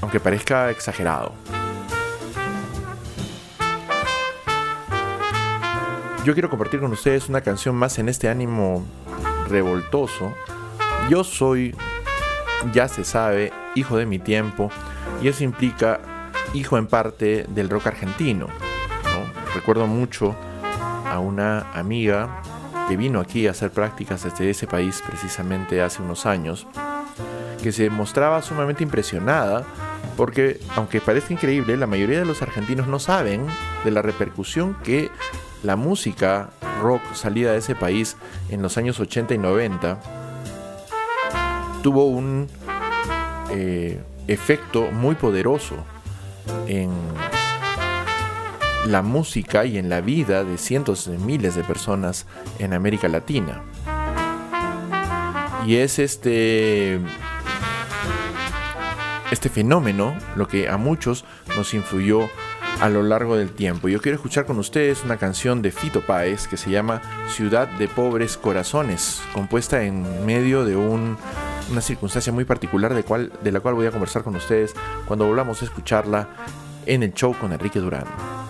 [0.00, 1.32] aunque parezca exagerado.
[6.24, 8.84] Yo quiero compartir con ustedes una canción más en este ánimo
[9.48, 10.32] revoltoso.
[11.10, 11.74] Yo soy,
[12.72, 14.70] ya se sabe, hijo de mi tiempo
[15.20, 16.00] y eso implica
[16.54, 18.46] hijo en parte del rock argentino.
[19.52, 20.36] Recuerdo mucho
[21.10, 22.40] a una amiga
[22.88, 26.68] que vino aquí a hacer prácticas desde ese país precisamente hace unos años,
[27.62, 29.64] que se mostraba sumamente impresionada
[30.16, 33.44] porque, aunque parece increíble, la mayoría de los argentinos no saben
[33.84, 35.10] de la repercusión que
[35.62, 38.16] la música rock salida de ese país
[38.50, 40.00] en los años 80 y 90
[41.82, 42.48] tuvo un
[43.50, 45.76] eh, efecto muy poderoso
[46.66, 46.90] en
[48.86, 52.26] la música y en la vida de cientos de miles de personas
[52.58, 53.62] en América Latina.
[55.66, 57.00] Y es este
[59.30, 61.24] este fenómeno lo que a muchos
[61.56, 62.28] nos influyó
[62.82, 63.88] a lo largo del tiempo.
[63.88, 67.86] Yo quiero escuchar con ustedes una canción de Fito Páez que se llama Ciudad de
[67.86, 73.86] Pobres Corazones, compuesta en medio de una circunstancia muy particular de, de la cual voy
[73.86, 74.74] a conversar con ustedes
[75.06, 76.28] cuando volvamos a escucharla
[76.84, 78.41] en el show con Enrique Durán.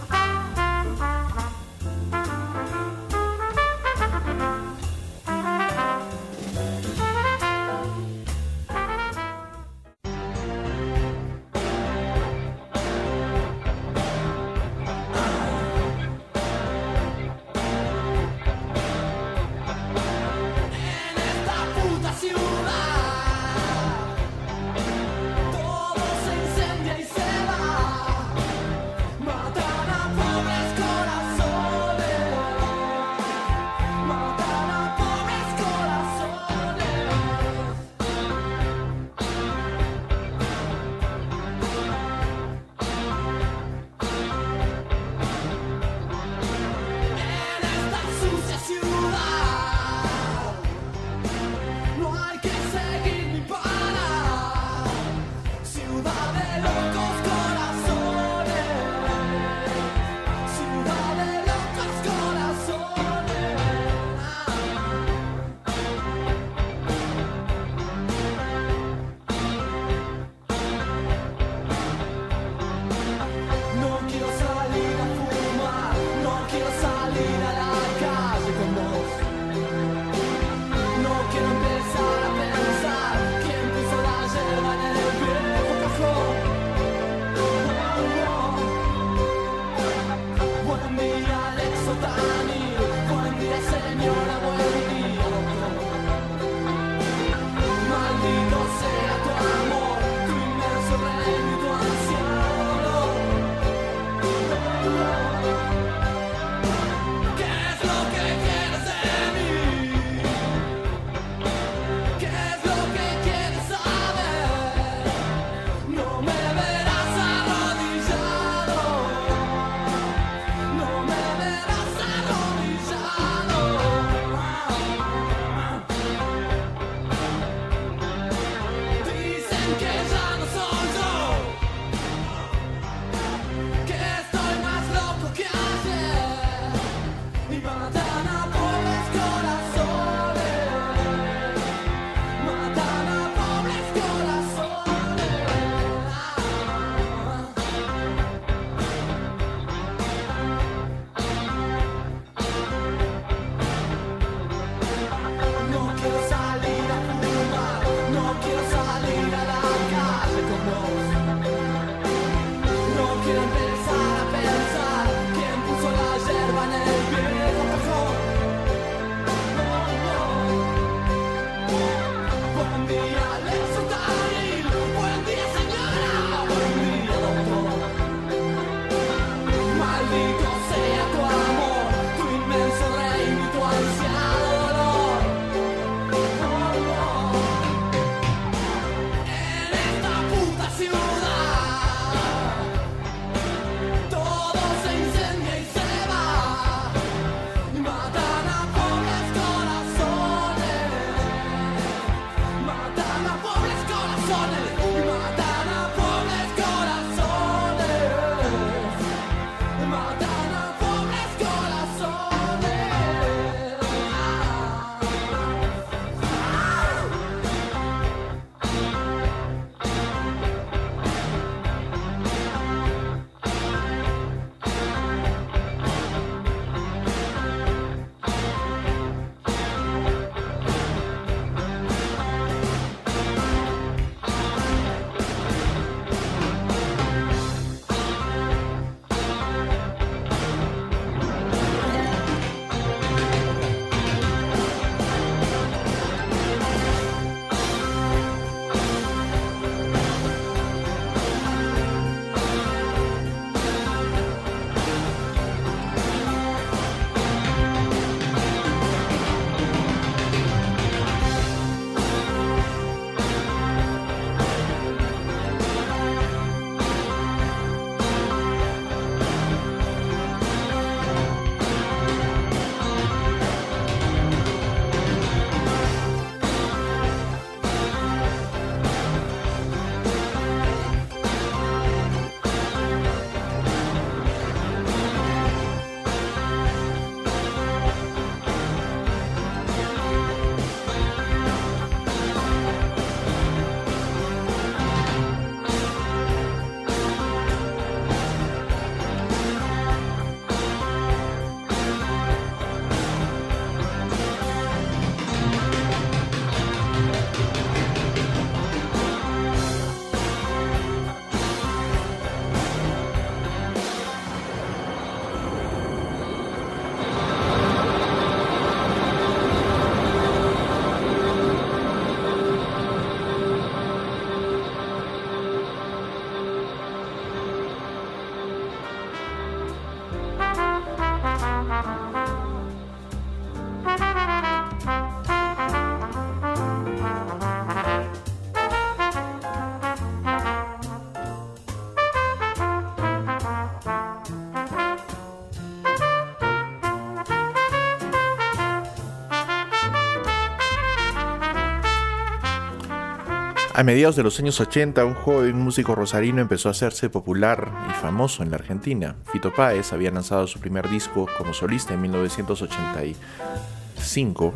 [353.83, 357.95] A mediados de los años 80, un joven músico rosarino empezó a hacerse popular y
[357.95, 359.17] famoso en la Argentina.
[359.33, 364.55] Fito Páez había lanzado su primer disco como solista en 1985.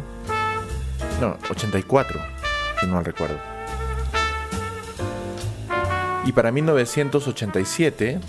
[1.21, 2.21] No, 84,
[2.81, 3.41] si no recuerdo.
[6.25, 8.21] Y para 1987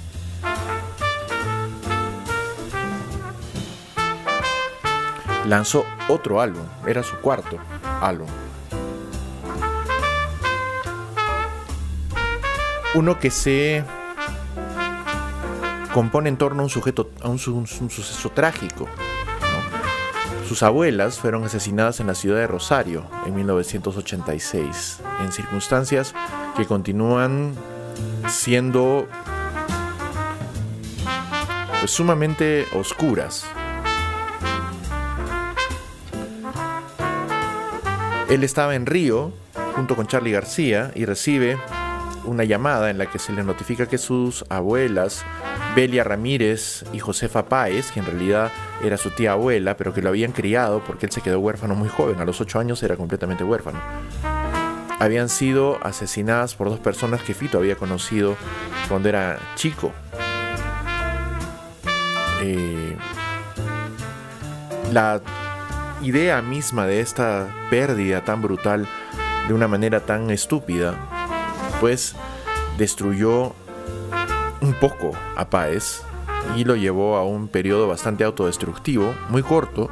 [5.46, 7.60] lanzó otro álbum, era su cuarto
[8.02, 8.47] álbum.
[12.98, 13.84] Uno que se
[15.94, 18.88] compone en torno a un sujeto, a un, suceso trágico.
[20.48, 26.16] Sus abuelas fueron asesinadas en la ciudad de Rosario en 1986, en circunstancias
[26.56, 27.54] que continúan
[28.30, 29.08] siendo
[31.80, 33.46] pues, sumamente oscuras.
[38.30, 39.34] Él estaba en Río
[39.76, 41.58] junto con Charlie García y recibe
[42.28, 45.26] una llamada en la que se le notifica que sus abuelas,
[45.76, 48.52] Belia Ramírez y Josefa Páez, que en realidad
[48.84, 51.90] era su tía abuela, pero que lo habían criado porque él se quedó huérfano muy
[51.90, 53.80] joven, a los 8 años era completamente huérfano,
[55.00, 58.36] habían sido asesinadas por dos personas que Fito había conocido
[58.90, 59.92] cuando era chico.
[62.42, 62.96] Eh,
[64.92, 65.22] la
[66.02, 68.88] idea misma de esta pérdida tan brutal
[69.48, 71.17] de una manera tan estúpida
[71.80, 72.16] pues
[72.78, 73.54] destruyó
[74.62, 76.02] un poco a Páez
[76.56, 79.90] y lo llevó a un periodo bastante autodestructivo, muy corto,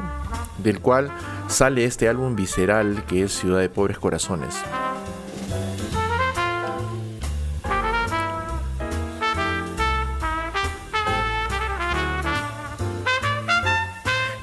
[0.57, 1.11] del cual
[1.47, 4.55] sale este álbum visceral que es Ciudad de Pobres Corazones.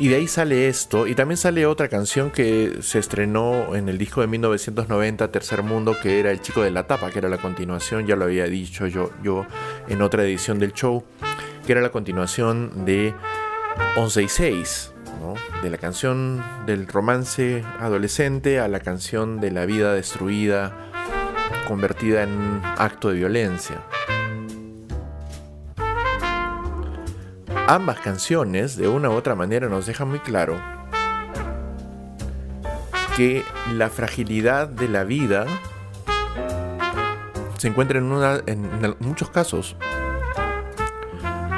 [0.03, 3.99] Y de ahí sale esto, y también sale otra canción que se estrenó en el
[3.99, 7.39] disco de 1990, Tercer Mundo, que era El Chico de la Tapa, que era la
[7.39, 9.47] continuación, ya lo había dicho yo, yo
[9.87, 11.05] en otra edición del show,
[11.65, 13.15] que era la continuación de
[13.97, 14.93] 11 y 6,
[15.63, 20.91] de la canción del romance adolescente a la canción de la vida destruida,
[21.69, 23.81] convertida en acto de violencia.
[27.73, 30.61] Ambas canciones, de una u otra manera, nos dejan muy claro
[33.17, 33.43] que
[33.73, 35.47] la fragilidad de la vida
[37.57, 38.69] se encuentra en, una, en
[39.01, 39.75] muchos casos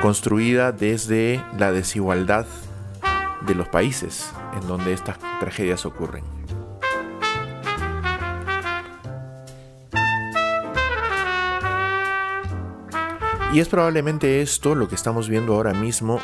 [0.01, 2.47] construida desde la desigualdad
[3.45, 6.34] de los países en donde estas tragedias ocurren.
[13.55, 16.21] Y es probablemente esto lo que estamos viendo ahora mismo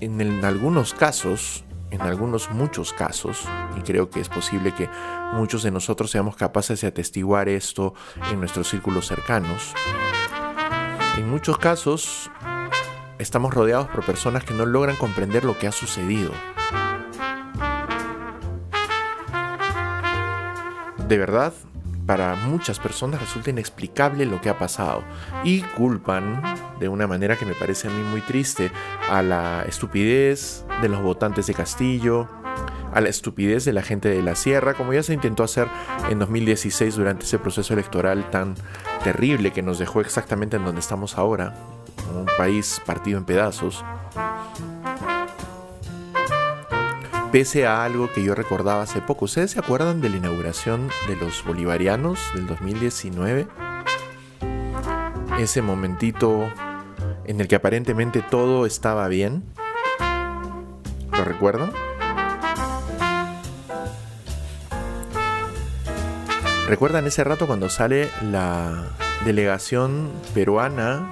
[0.00, 3.48] en, algunos casos, en algunos muchos casos,
[3.78, 4.90] y creo que es posible que
[5.32, 7.94] muchos de nosotros seamos capaces de atestiguar esto
[8.30, 9.72] en nuestros círculos cercanos.
[11.16, 12.30] En muchos casos
[13.18, 16.30] estamos rodeados por personas que no logran comprender lo que ha sucedido.
[21.08, 21.54] De verdad,
[22.06, 25.02] para muchas personas resulta inexplicable lo que ha pasado
[25.42, 26.42] y culpan
[26.80, 28.70] de una manera que me parece a mí muy triste
[29.10, 32.28] a la estupidez de los votantes de Castillo,
[32.92, 35.68] a la estupidez de la gente de la sierra, como ya se intentó hacer
[36.10, 38.54] en 2016 durante ese proceso electoral tan
[39.04, 41.54] terrible que nos dejó exactamente en donde estamos ahora,
[42.14, 43.84] un país partido en pedazos.
[47.32, 51.16] Pese a algo que yo recordaba hace poco, ¿ustedes se acuerdan de la inauguración de
[51.16, 53.46] los bolivarianos del 2019?
[55.38, 56.50] Ese momentito
[57.26, 59.42] en el que aparentemente todo estaba bien.
[61.12, 61.72] ¿Lo recuerdan?
[66.68, 68.90] ¿Recuerdan ese rato cuando sale la
[69.24, 71.08] delegación peruana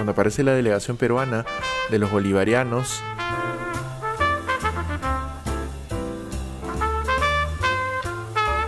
[0.00, 1.44] cuando aparece la delegación peruana
[1.90, 3.02] de los bolivarianos,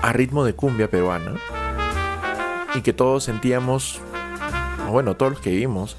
[0.03, 1.33] a ritmo de cumbia peruana,
[2.75, 4.01] y que todos sentíamos,
[4.91, 5.97] bueno, todos los que vimos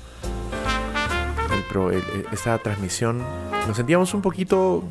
[2.32, 3.24] esta transmisión,
[3.67, 4.84] nos sentíamos un poquito,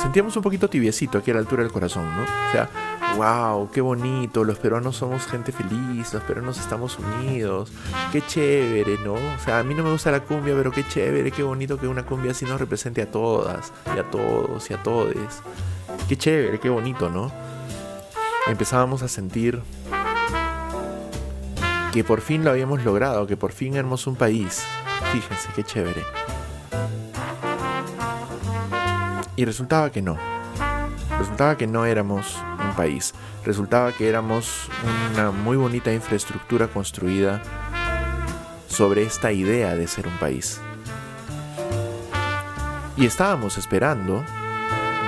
[0.00, 2.22] sentíamos un poquito tibiecito aquí a la altura del corazón, ¿no?
[2.22, 2.70] O sea,
[3.16, 7.72] wow, qué bonito, los peruanos somos gente feliz, los peruanos estamos unidos,
[8.12, 9.14] qué chévere, ¿no?
[9.14, 11.88] O sea, a mí no me gusta la cumbia, pero qué chévere, qué bonito que
[11.88, 15.42] una cumbia así nos represente a todas, y a todos, y a todes.
[16.08, 17.30] Qué chévere, qué bonito, ¿no?
[18.46, 19.60] Empezábamos a sentir
[21.98, 24.62] que por fin lo habíamos logrado, que por fin éramos un país.
[25.10, 26.04] Fíjense, qué chévere.
[29.34, 30.16] Y resultaba que no.
[31.18, 34.68] Resultaba que no éramos un país, resultaba que éramos
[35.12, 37.42] una muy bonita infraestructura construida
[38.68, 40.60] sobre esta idea de ser un país.
[42.96, 44.24] Y estábamos esperando,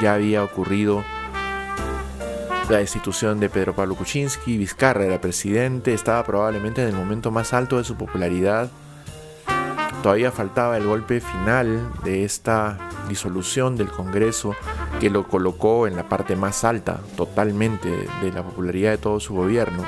[0.03, 1.05] ya había ocurrido
[2.71, 7.53] la destitución de Pedro Pablo Kuczynski, Vizcarra era presidente, estaba probablemente en el momento más
[7.53, 8.71] alto de su popularidad.
[10.05, 14.55] Todavía faltaba el golpe final de esta disolución del Congreso
[15.01, 17.89] que lo colocó en la parte más alta totalmente
[18.23, 19.83] de la popularidad de todo su gobierno.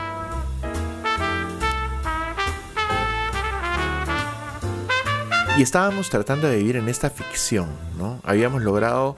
[5.57, 8.19] Y estábamos tratando de vivir en esta ficción, ¿no?
[8.25, 9.17] Habíamos logrado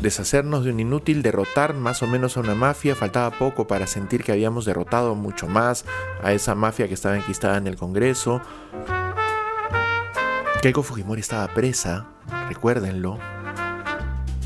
[0.00, 4.24] deshacernos de un inútil, derrotar más o menos a una mafia, faltaba poco para sentir
[4.24, 5.84] que habíamos derrotado mucho más
[6.22, 8.40] a esa mafia que estaba enquistada en el Congreso.
[10.62, 12.06] Keiko Fujimori estaba presa,
[12.48, 13.18] recuérdenlo,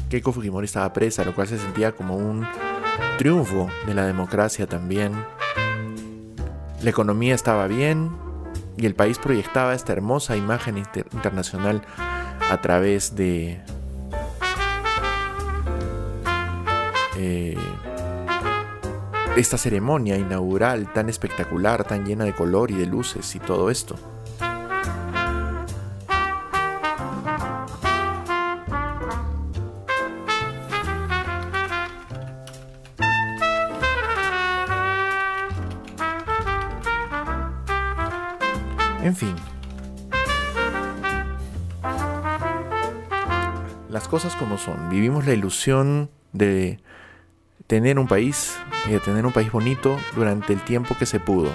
[0.08, 2.46] Keiko Fujimori estaba presa, lo cual se sentía como un
[3.18, 5.12] triunfo de la democracia también.
[6.82, 8.10] La economía estaba bien
[8.76, 11.82] y el país proyectaba esta hermosa imagen internacional
[12.50, 13.60] a través de
[17.16, 17.56] eh,
[19.36, 23.96] esta ceremonia inaugural tan espectacular, tan llena de color y de luces y todo esto.
[39.02, 39.34] En fin.
[43.90, 44.88] Las cosas como son.
[44.88, 46.80] Vivimos la ilusión de
[47.66, 48.56] tener un país
[48.86, 51.50] y de tener un país bonito durante el tiempo que se pudo.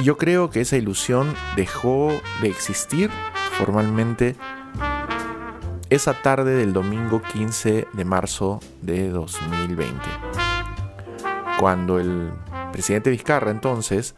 [0.00, 3.10] Y yo creo que esa ilusión dejó de existir
[3.58, 4.36] formalmente
[5.90, 9.96] esa tarde del domingo 15 de marzo de 2020.
[11.58, 12.30] Cuando el
[12.72, 14.14] presidente Vizcarra entonces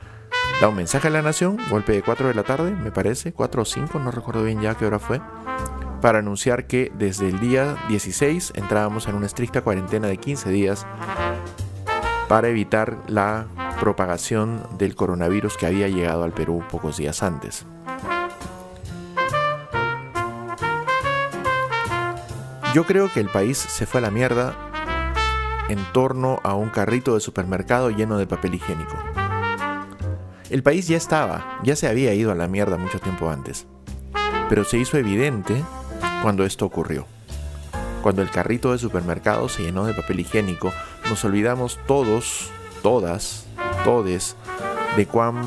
[0.60, 3.62] da un mensaje a la nación, golpe de 4 de la tarde, me parece, 4
[3.62, 5.20] o 5, no recuerdo bien ya qué hora fue,
[6.03, 10.84] para anunciar que desde el día 16 entrábamos en una estricta cuarentena de 15 días
[12.28, 13.46] para evitar la
[13.78, 17.64] propagación del coronavirus que había llegado al Perú pocos días antes.
[22.74, 24.57] Yo creo que el país se fue a la mierda
[25.68, 28.96] en torno a un carrito de supermercado lleno de papel higiénico.
[30.50, 33.66] El país ya estaba, ya se había ido a la mierda mucho tiempo antes,
[34.48, 35.62] pero se hizo evidente
[36.22, 37.06] cuando esto ocurrió.
[38.02, 40.72] Cuando el carrito de supermercado se llenó de papel higiénico,
[41.08, 42.50] nos olvidamos todos,
[42.82, 43.46] todas,
[43.84, 44.36] todes,
[44.96, 45.42] de cuán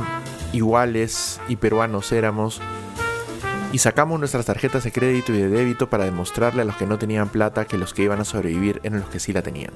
[0.54, 2.62] iguales y peruanos éramos
[3.72, 6.98] y sacamos nuestras tarjetas de crédito y de débito para demostrarle a los que no
[6.98, 9.72] tenían plata que los que iban a sobrevivir eran los que sí la tenían.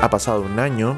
[0.00, 0.96] Ha pasado un año,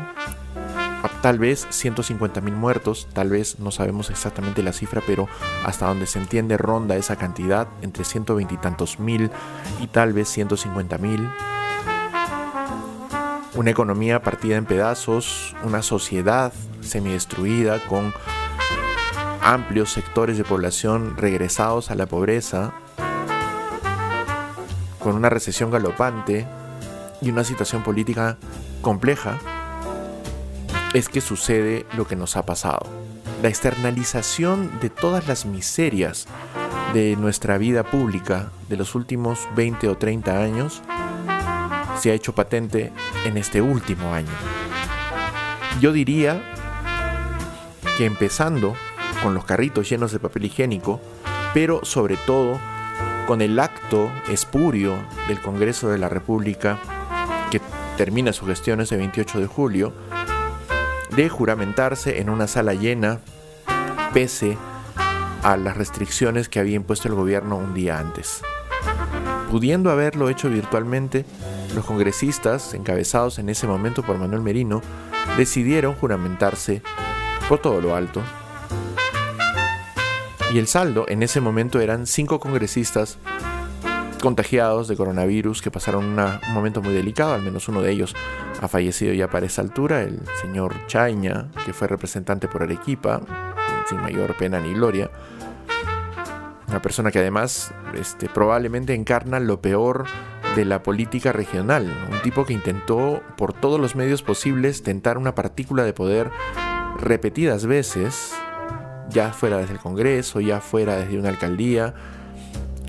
[1.22, 5.28] tal vez 150 mil muertos, tal vez no sabemos exactamente la cifra, pero
[5.64, 9.30] hasta donde se entiende ronda esa cantidad, entre 120 y tantos mil
[9.80, 11.28] y tal vez 150 mil.
[13.55, 18.12] Una economía partida en pedazos, una sociedad semidestruida con
[19.40, 22.72] amplios sectores de población regresados a la pobreza,
[24.98, 26.46] con una recesión galopante
[27.20, 28.38] y una situación política
[28.80, 29.38] compleja,
[30.95, 32.86] es que sucede lo que nos ha pasado.
[33.42, 36.26] La externalización de todas las miserias
[36.95, 40.82] de nuestra vida pública de los últimos 20 o 30 años
[41.99, 42.92] se ha hecho patente
[43.26, 44.30] en este último año.
[45.80, 46.40] Yo diría
[47.99, 48.74] que empezando
[49.22, 51.01] con los carritos llenos de papel higiénico,
[51.53, 52.61] pero sobre todo
[53.26, 56.78] con el acto espurio del Congreso de la República,
[57.51, 57.61] que
[57.97, 59.92] termina su gestión ese 28 de julio,
[61.16, 63.20] de juramentarse en una sala llena,
[64.12, 64.56] pese
[65.42, 68.42] a las restricciones que había impuesto el gobierno un día antes.
[69.50, 71.24] Pudiendo haberlo hecho virtualmente,
[71.74, 74.82] los congresistas, encabezados en ese momento por Manuel Merino,
[75.36, 76.82] decidieron juramentarse
[77.48, 78.22] por todo lo alto
[80.54, 83.18] y el saldo en ese momento eran cinco congresistas
[84.25, 88.16] contagiados de coronavirus que pasaron un momento muy delicado, al menos uno de ellos
[88.59, 93.20] ha fallecido ya para esa altura, el señor Chaña, que fue representante por Arequipa,
[93.87, 95.11] sin mayor pena ni gloria.
[96.68, 100.07] Una persona que además este, probablemente encarna lo peor
[100.57, 105.35] de la política regional, un tipo que intentó por todos los medios posibles tentar una
[105.35, 106.31] partícula de poder
[106.99, 108.33] repetidas veces
[109.11, 111.95] ya fuera desde el Congreso, ya fuera desde una alcaldía,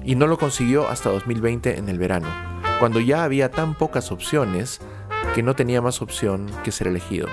[0.05, 2.27] y no lo consiguió hasta 2020 en el verano,
[2.79, 4.79] cuando ya había tan pocas opciones
[5.33, 7.27] que no tenía más opción que ser elegido.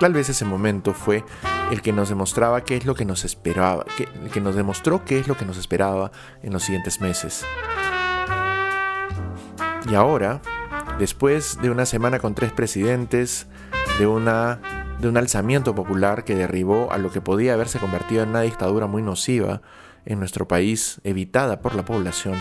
[0.00, 1.24] Tal vez ese momento fue
[1.70, 5.18] el que nos demostraba qué es lo que nos esperaba, que, que nos demostró qué
[5.18, 6.12] es lo que nos esperaba
[6.42, 7.44] en los siguientes meses.
[9.90, 10.40] Y ahora,
[10.98, 13.48] después de una semana con tres presidentes,
[13.98, 14.60] de, una,
[14.98, 18.86] de un alzamiento popular que derribó a lo que podía haberse convertido en una dictadura
[18.86, 19.62] muy nociva
[20.04, 22.36] en nuestro país, evitada por la población.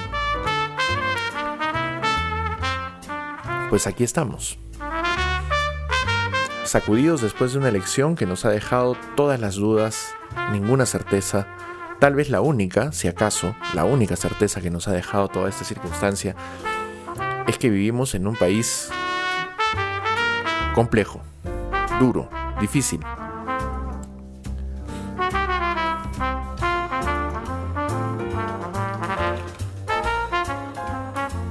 [3.69, 4.57] Pues aquí estamos.
[6.63, 10.13] Sacudidos después de una elección que nos ha dejado todas las dudas,
[10.51, 11.47] ninguna certeza,
[11.99, 15.63] tal vez la única, si acaso, la única certeza que nos ha dejado toda esta
[15.63, 16.35] circunstancia,
[17.47, 18.89] es que vivimos en un país
[20.73, 21.21] complejo,
[21.99, 22.29] duro,
[22.59, 22.99] difícil.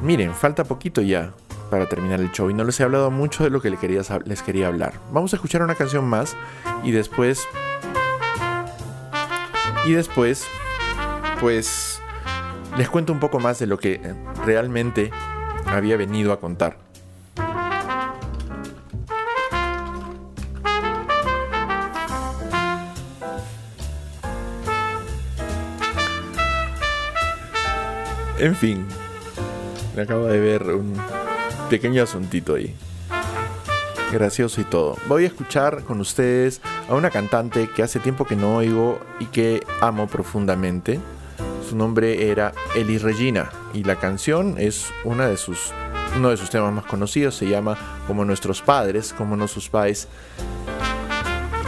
[0.02, 1.32] Miren, falta poquito ya
[1.68, 4.68] para terminar el show y no les he hablado mucho de lo que les quería,
[4.68, 4.94] hablar.
[5.10, 6.36] Vamos a escuchar una canción más
[6.84, 7.46] y después...
[9.84, 10.44] Y después,
[11.40, 12.00] pues,
[12.76, 14.00] les cuento un poco más de lo que
[14.44, 15.10] realmente
[15.66, 16.76] había venido a contar.
[28.38, 28.84] En fin,
[29.94, 30.94] me acabo de ver un
[31.70, 32.74] pequeño asuntito ahí.
[34.12, 34.96] Gracioso y todo.
[35.08, 39.26] Voy a escuchar con ustedes a una cantante que hace tiempo que no oigo y
[39.26, 41.00] que amo profundamente.
[41.66, 45.72] Su nombre era Elis Regina y la canción es una de sus,
[46.16, 47.36] uno de sus temas más conocidos.
[47.36, 50.08] Se llama Como nuestros padres, como sus pais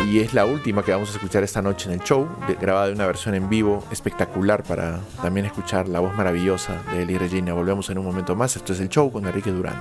[0.06, 2.28] y es la última que vamos a escuchar esta noche en el show,
[2.60, 7.18] grabada de una versión en vivo espectacular para también escuchar la voz maravillosa de Eli
[7.18, 7.52] Regina.
[7.52, 9.78] Volvemos en un momento más, esto es el show con Enrique Durán.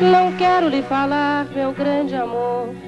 [0.00, 2.87] Não quero lhe falar, meu grande amor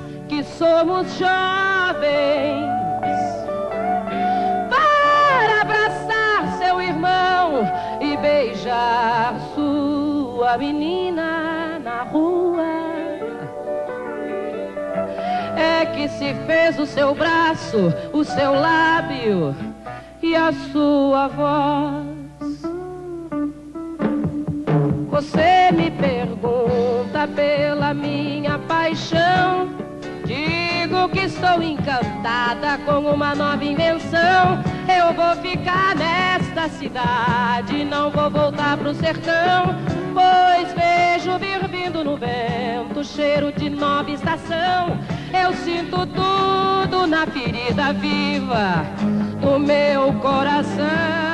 [0.43, 2.69] somos jovens.
[4.69, 7.63] Para abraçar seu irmão
[7.99, 12.61] e beijar sua menina na rua.
[15.57, 19.55] É que se fez o seu braço, o seu lábio
[20.21, 22.21] e a sua voz.
[25.09, 29.69] Você me pergunta pela minha paixão.
[30.31, 34.63] Digo que estou encantada com uma nova invenção.
[34.87, 39.75] Eu vou ficar nesta cidade, não vou voltar pro sertão.
[40.13, 44.97] Pois vejo vir vindo no vento cheiro de nova estação.
[45.33, 48.85] Eu sinto tudo na ferida viva
[49.41, 51.30] do meu coração.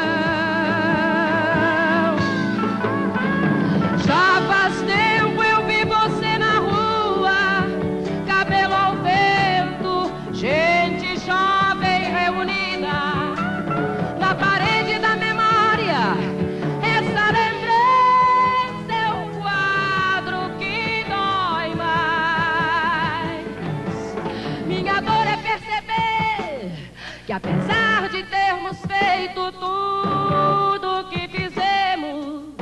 [27.38, 32.56] Apesar de termos feito tudo que fizemos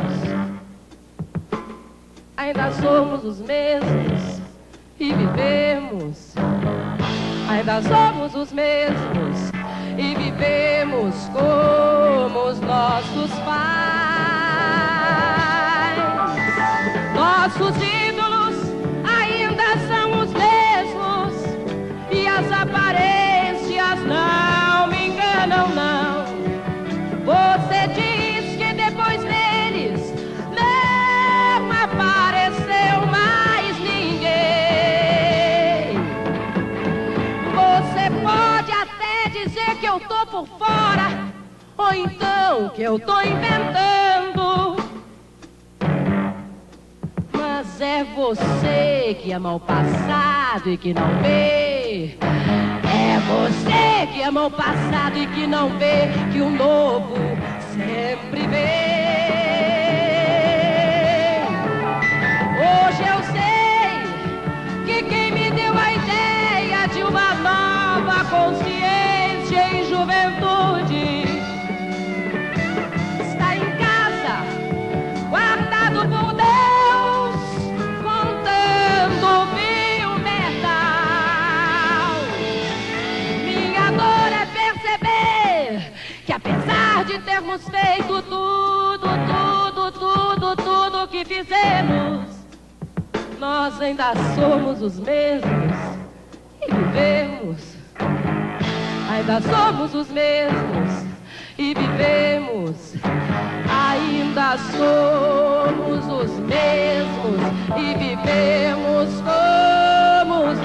[2.35, 4.41] ainda somos os mesmos
[4.99, 6.35] e vivemos.
[7.49, 9.51] Ainda somos os mesmos
[9.97, 13.55] e vivemos como os nossos pais.
[17.13, 18.04] Nossos ídolos
[40.45, 41.31] fora,
[41.77, 44.75] ou então que eu tô inventando.
[47.31, 52.17] Mas é você que ama o passado e que não vê.
[52.21, 57.15] É você que ama o passado e que não vê que o novo
[57.73, 59.24] sempre vem.
[87.05, 92.25] De termos feito tudo, tudo, tudo, tudo que fizemos,
[93.39, 95.71] nós ainda somos os mesmos
[96.61, 97.75] e vivemos.
[99.11, 101.05] Ainda somos os mesmos
[101.57, 102.95] e vivemos.
[103.69, 107.39] Ainda somos os mesmos
[107.77, 110.59] e vivemos como os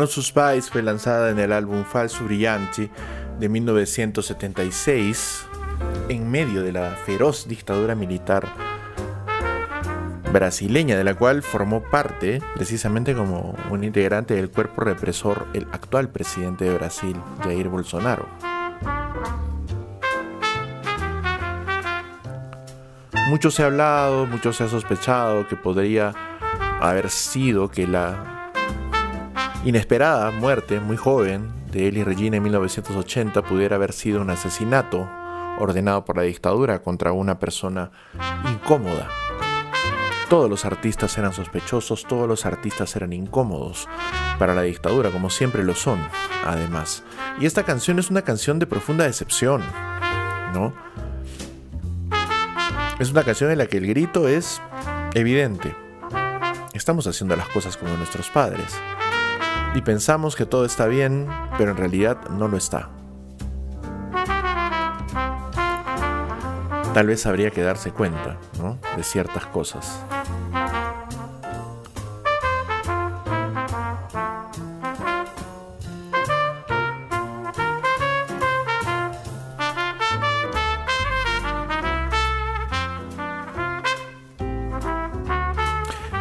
[0.00, 2.88] Nossos Pais fue lanzada en el álbum Falso Brillante
[3.38, 5.44] de 1976
[6.08, 8.48] en medio de la feroz dictadura militar
[10.32, 16.08] brasileña, de la cual formó parte precisamente como un integrante del cuerpo represor el actual
[16.08, 18.26] presidente de Brasil, Jair Bolsonaro.
[23.28, 26.14] Mucho se ha hablado, mucho se ha sospechado que podría
[26.80, 28.39] haber sido que la
[29.64, 35.08] inesperada muerte muy joven de Eli Regina en 1980 pudiera haber sido un asesinato
[35.58, 37.90] ordenado por la dictadura contra una persona
[38.50, 39.08] incómoda.
[40.28, 43.88] Todos los artistas eran sospechosos, todos los artistas eran incómodos
[44.38, 45.98] para la dictadura, como siempre lo son,
[46.46, 47.02] además.
[47.40, 49.62] Y esta canción es una canción de profunda decepción,
[50.54, 50.72] ¿no?
[52.98, 54.62] Es una canción en la que el grito es
[55.14, 55.74] evidente.
[56.72, 58.80] Estamos haciendo las cosas como nuestros padres.
[59.74, 62.88] Y pensamos que todo está bien, pero en realidad no lo está.
[66.92, 68.78] Tal vez habría que darse cuenta ¿no?
[68.96, 70.04] de ciertas cosas.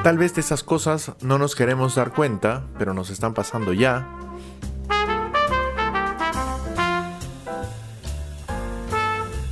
[0.10, 4.10] Tal vez de esas cosas no nos queremos dar cuenta, pero nos están pasando ya.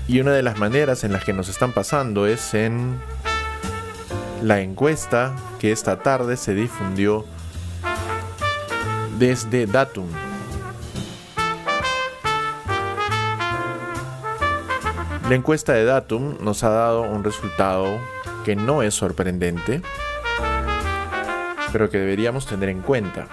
[0.08, 3.00] Y una de las maneras en las que nos están pasando es en
[4.42, 7.24] la encuesta que esta tarde se difundió
[9.20, 10.08] desde Datum.
[15.30, 18.00] La encuesta de Datum nos ha dado un resultado
[18.44, 19.84] que no es sorprendente,
[21.72, 23.28] pero que deberíamos tener en cuenta.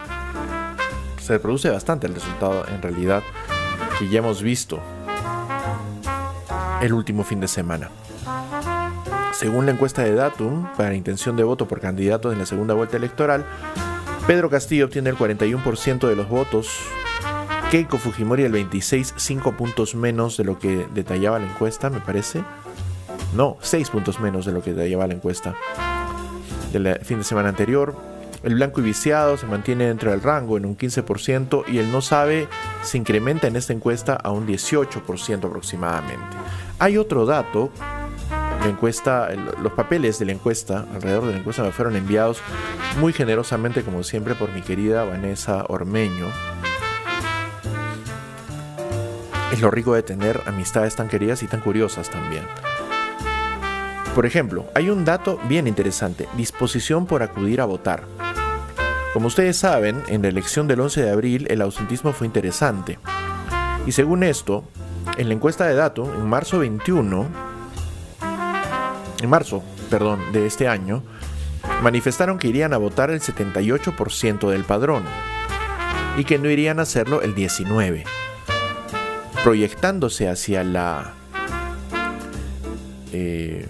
[1.20, 3.22] Se produce bastante el resultado en realidad
[3.98, 4.80] que ya hemos visto
[6.82, 7.90] el último fin de semana.
[9.32, 12.96] Según la encuesta de Datum, para intención de voto por candidatos en la segunda vuelta
[12.96, 13.44] electoral,
[14.26, 16.78] Pedro Castillo obtiene el 41% de los votos,
[17.70, 22.44] Keiko Fujimori el 26, 5 puntos menos de lo que detallaba la encuesta, me parece.
[23.34, 25.54] No, 6 puntos menos de lo que detallaba la encuesta
[26.72, 28.13] del fin de semana anterior.
[28.44, 32.02] El blanco y viciado se mantiene dentro del rango en un 15% y el no
[32.02, 32.46] sabe
[32.82, 36.36] se incrementa en esta encuesta a un 18% aproximadamente.
[36.78, 37.70] Hay otro dato,
[38.60, 39.30] la encuesta,
[39.62, 42.42] los papeles de la encuesta, alrededor de la encuesta me fueron enviados
[43.00, 46.26] muy generosamente como siempre por mi querida Vanessa Ormeño.
[49.52, 52.44] Es lo rico de tener amistades tan queridas y tan curiosas también.
[54.14, 58.04] Por ejemplo, hay un dato bien interesante, disposición por acudir a votar.
[59.12, 62.98] Como ustedes saben, en la elección del 11 de abril el ausentismo fue interesante.
[63.86, 64.64] Y según esto,
[65.18, 67.26] en la encuesta de datos, en marzo 21,
[69.20, 71.02] en marzo, perdón, de este año,
[71.82, 75.02] manifestaron que irían a votar el 78% del padrón
[76.16, 78.04] y que no irían a hacerlo el 19,
[79.42, 81.14] proyectándose hacia la
[83.12, 83.66] eh,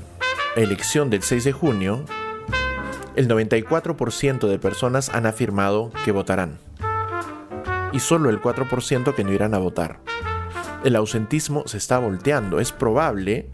[0.57, 2.05] elección del 6 de junio,
[3.17, 6.59] el 94% de personas han afirmado que votarán
[7.93, 10.01] y solo el 4% que no irán a votar.
[10.85, 13.49] El ausentismo se está volteando, es probable,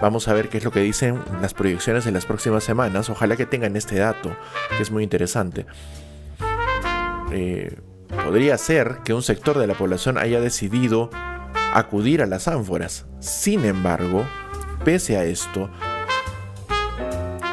[0.00, 3.36] vamos a ver qué es lo que dicen las proyecciones en las próximas semanas, ojalá
[3.36, 4.34] que tengan este dato,
[4.76, 5.66] que es muy interesante.
[7.30, 7.76] Eh,
[8.24, 11.10] podría ser que un sector de la población haya decidido
[11.74, 13.06] acudir a las ánforas.
[13.20, 14.24] Sin embargo,
[14.84, 15.70] pese a esto,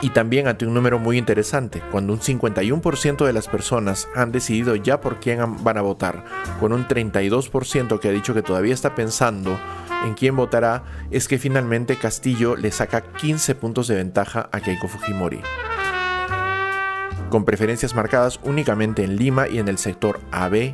[0.02, 4.76] y también ante un número muy interesante, cuando un 51% de las personas han decidido
[4.76, 6.26] ya por quién van a votar,
[6.60, 9.60] con un 32% que ha dicho que todavía está pensando
[10.04, 14.88] en quién votará, es que finalmente Castillo le saca 15 puntos de ventaja a Keiko
[14.88, 15.42] Fujimori.
[17.30, 20.74] Con preferencias marcadas únicamente en Lima y en el sector AB,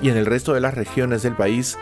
[0.00, 1.78] y en el resto de las regiones del país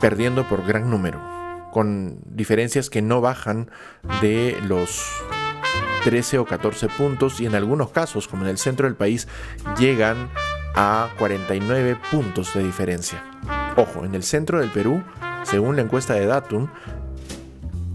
[0.00, 1.33] perdiendo por gran número
[1.74, 3.68] con diferencias que no bajan
[4.22, 5.04] de los
[6.04, 9.26] 13 o 14 puntos y en algunos casos, como en el centro del país,
[9.76, 10.30] llegan
[10.76, 13.24] a 49 puntos de diferencia.
[13.76, 15.02] Ojo, en el centro del Perú,
[15.42, 16.68] según la encuesta de Datum,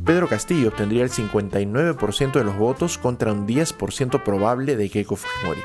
[0.05, 5.61] Pedro Castillo obtendría el 59% de los votos contra un 10% probable de Keiko Fujimori.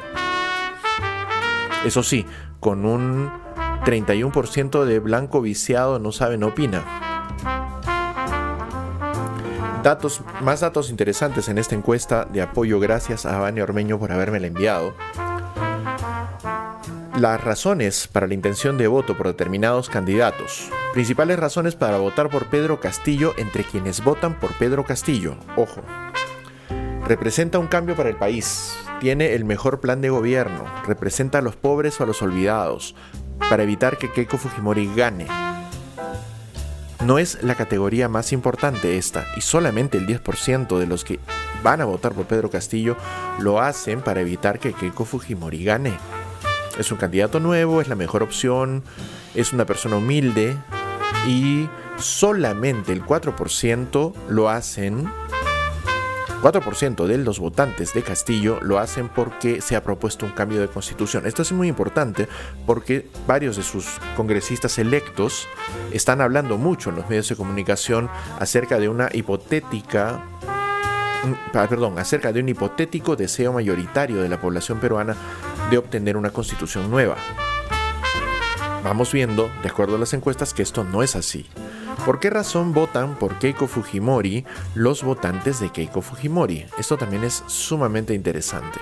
[1.84, 2.24] Eso sí,
[2.60, 3.28] con un
[3.84, 7.03] 31% de blanco viciado no sabe, no opina
[9.85, 12.80] datos, más datos interesantes en esta encuesta de apoyo.
[12.80, 14.95] Gracias a Vania Ormeño por haberme la enviado.
[17.16, 20.68] las razones para la intención de voto por determinados candidatos.
[20.93, 25.37] Principales razones para votar por Pedro Castillo entre quienes votan por Pedro Castillo.
[25.57, 25.82] Ojo.
[27.07, 28.74] Representa un cambio para el país.
[28.99, 30.64] Tiene el mejor plan de gobierno.
[30.89, 32.97] Representa a los pobres o a los olvidados.
[33.49, 35.28] Para evitar que Keiko Fujimori gane.
[37.05, 41.20] No es la categoría más importante esta, y solamente el 10% de los que
[41.62, 42.96] van a votar por Pedro Castillo
[43.40, 45.98] lo hacen para evitar que Keiko Fujimori gane.
[46.78, 48.84] Es un candidato nuevo, es la mejor opción,
[49.34, 50.57] es una persona humilde
[51.28, 55.07] y solamente el 4% lo hacen
[56.45, 60.68] 4% de los votantes de Castillo lo hacen porque se ha propuesto un cambio de
[60.68, 61.26] constitución.
[61.26, 62.28] Esto es muy importante
[62.66, 65.49] porque varios de sus congresistas electos
[65.90, 70.22] están hablando mucho en los medios de comunicación acerca de una hipotética
[71.24, 75.16] mm, perdón, acerca de un hipotético deseo mayoritario de la población peruana
[75.70, 77.16] de obtener una constitución nueva.
[78.82, 81.47] Vamos viendo, de acuerdo a las encuestas, que esto no es así.
[82.05, 84.44] ¿Por qué razón votan por Keiko Fujimori
[84.74, 86.66] los votantes de Keiko Fujimori?
[86.78, 88.78] Esto también es sumamente interesante.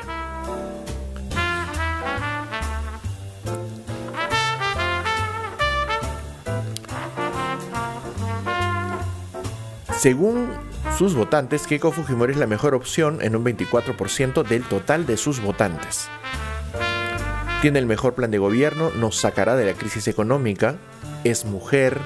[9.97, 10.49] Según
[10.99, 15.41] sus votantes, Keiko Fujimori es la mejor opción en un 24% del total de sus
[15.41, 16.09] votantes.
[17.61, 20.75] Tiene el mejor plan de gobierno, nos sacará de la crisis económica,
[21.23, 22.01] es mujer,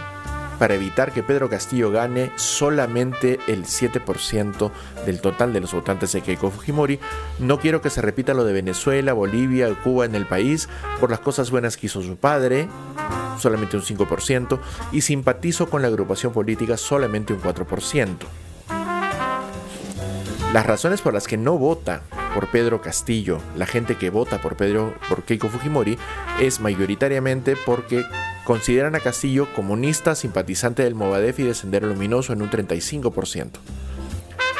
[0.58, 4.70] para evitar que Pedro Castillo gane solamente el 7%
[5.04, 6.98] del total de los votantes de Keiko Fujimori.
[7.38, 10.68] No quiero que se repita lo de Venezuela, Bolivia, Cuba en el país
[11.00, 12.68] por las cosas buenas que hizo su padre,
[13.38, 14.58] solamente un 5%,
[14.92, 18.16] y simpatizo con la agrupación política solamente un 4%.
[20.52, 22.02] Las razones por las que no vota
[22.32, 25.98] por Pedro Castillo, la gente que vota por Pedro por Keiko Fujimori
[26.40, 28.04] es mayoritariamente porque
[28.46, 33.50] consideran a Castillo comunista, simpatizante del Movadef y de Sendero Luminoso en un 35%.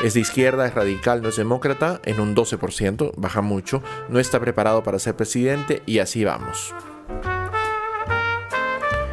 [0.02, 4.40] Es de izquierda, es radical, no es demócrata en un 12%, baja mucho, no está
[4.40, 6.74] preparado para ser presidente y así vamos.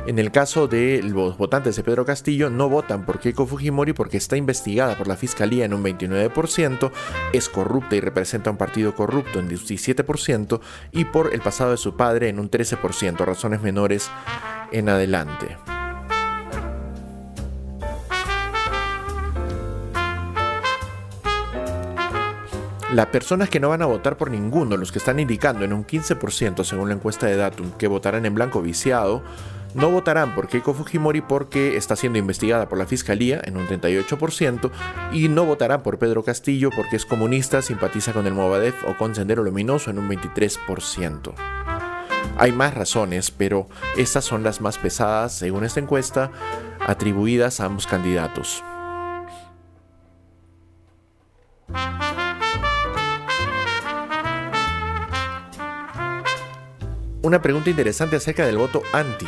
[0.06, 4.18] En el caso de los votantes de Pedro Castillo, no votan por Keiko Fujimori porque
[4.18, 6.92] está investigada por la fiscalía en un 29%,
[7.32, 10.60] es corrupta y representa un partido corrupto en 17%
[10.92, 14.12] y por el pasado de su padre en un 13%, razones menores
[14.74, 15.58] en adelante.
[22.92, 25.88] Las personas que no van a votar por ninguno, los que están indicando en un
[25.88, 29.24] 15% según la encuesta de Datum que votarán en blanco viciado,
[29.74, 34.72] no votarán por Keiko Fujimori porque está siendo investigada por la fiscalía en un 38%
[35.12, 39.16] y no votarán por Pedro Castillo porque es comunista, simpatiza con el Movadef o con
[39.16, 41.34] Sendero Luminoso en un 23%.
[42.38, 43.68] Hay más razones, pero
[43.98, 46.32] estas son las más pesadas, según esta encuesta,
[46.80, 48.64] atribuidas a ambos candidatos.
[57.22, 59.26] Una pregunta interesante acerca del voto anti.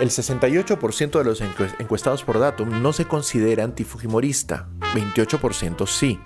[0.00, 1.40] El 68% de los
[1.80, 6.20] encuestados por Datum no se considera antifujimorista, 28% sí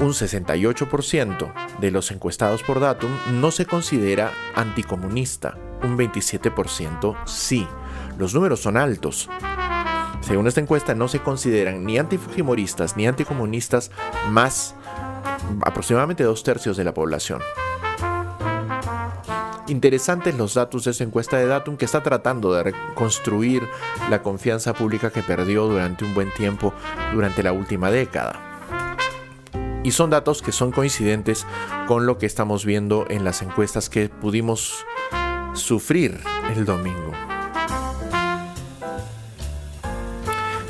[0.00, 7.66] un 68% de los encuestados por Datum no se considera anticomunista, un 27% sí.
[8.18, 9.28] Los números son altos.
[10.20, 13.90] Según esta encuesta no se consideran ni antifujimoristas ni anticomunistas
[14.30, 14.74] más
[15.62, 17.40] aproximadamente dos tercios de la población.
[19.72, 23.62] Interesantes los datos de esa encuesta de Datum que está tratando de reconstruir
[24.10, 26.74] la confianza pública que perdió durante un buen tiempo
[27.14, 28.38] durante la última década.
[29.82, 31.46] Y son datos que son coincidentes
[31.88, 34.84] con lo que estamos viendo en las encuestas que pudimos
[35.54, 36.20] sufrir
[36.54, 37.12] el domingo.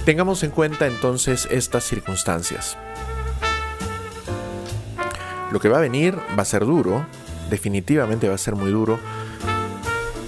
[0.05, 2.79] Tengamos en cuenta entonces estas circunstancias.
[5.51, 7.05] Lo que va a venir va a ser duro,
[7.53, 8.99] definitivamente va a ser muy duro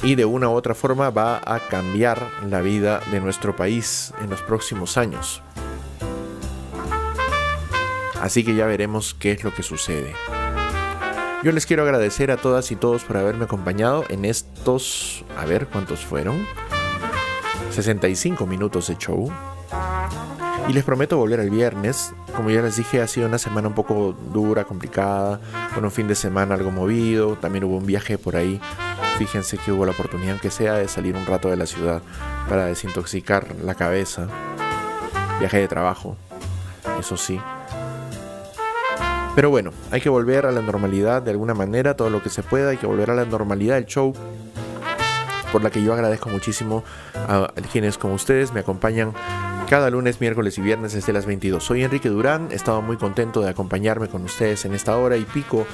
[0.03, 2.21] y de una u otra forma va a cambiar
[2.51, 5.43] la vida de nuestro país en los próximos años.
[8.21, 10.13] Así que ya veremos qué es lo que sucede.
[11.43, 15.67] Yo les quiero agradecer a todas y todos por haberme acompañado en estos, a ver
[15.69, 16.47] cuántos fueron,
[17.71, 19.33] 65 minutos de show.
[20.69, 22.13] Y les prometo volver el viernes.
[22.37, 25.41] Como ya les dije, ha sido una semana un poco dura, complicada,
[25.75, 27.37] con un fin de semana algo movido.
[27.37, 28.61] También hubo un viaje por ahí.
[29.19, 32.03] Fíjense que hubo la oportunidad, aunque sea, de salir un rato de la ciudad
[32.49, 34.27] para desintoxicar la cabeza.
[35.39, 36.17] Viaje de trabajo,
[36.99, 37.41] eso sí.
[39.35, 42.43] Pero bueno, hay que volver a la normalidad de alguna manera, todo lo que se
[42.43, 44.13] pueda, hay que volver a la normalidad del show
[45.55, 46.83] por la que yo agradezco muchísimo
[47.15, 49.13] a quienes como ustedes me acompañan
[49.69, 51.63] cada lunes, miércoles y viernes desde las 22.
[51.63, 55.67] Soy Enrique Durán, estaba muy contento de acompañarme con ustedes en esta hora y pico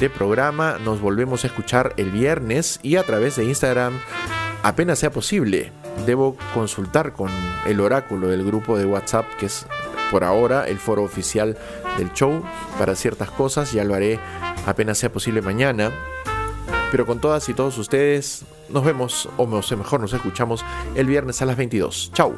[0.00, 0.76] de programa.
[0.84, 3.98] Nos volvemos a escuchar el viernes y a través de Instagram
[4.62, 5.72] apenas sea posible.
[6.06, 7.30] Debo consultar con
[7.66, 9.66] el oráculo del grupo de WhatsApp que es
[10.10, 11.56] por ahora el foro oficial
[11.96, 12.42] del show
[12.78, 13.72] para ciertas cosas.
[13.72, 14.18] Ya lo haré
[14.66, 15.90] apenas sea posible mañana.
[16.90, 21.46] Pero con todas y todos ustedes, nos vemos, o mejor nos escuchamos el viernes a
[21.46, 22.12] las 22.
[22.14, 22.34] Chau.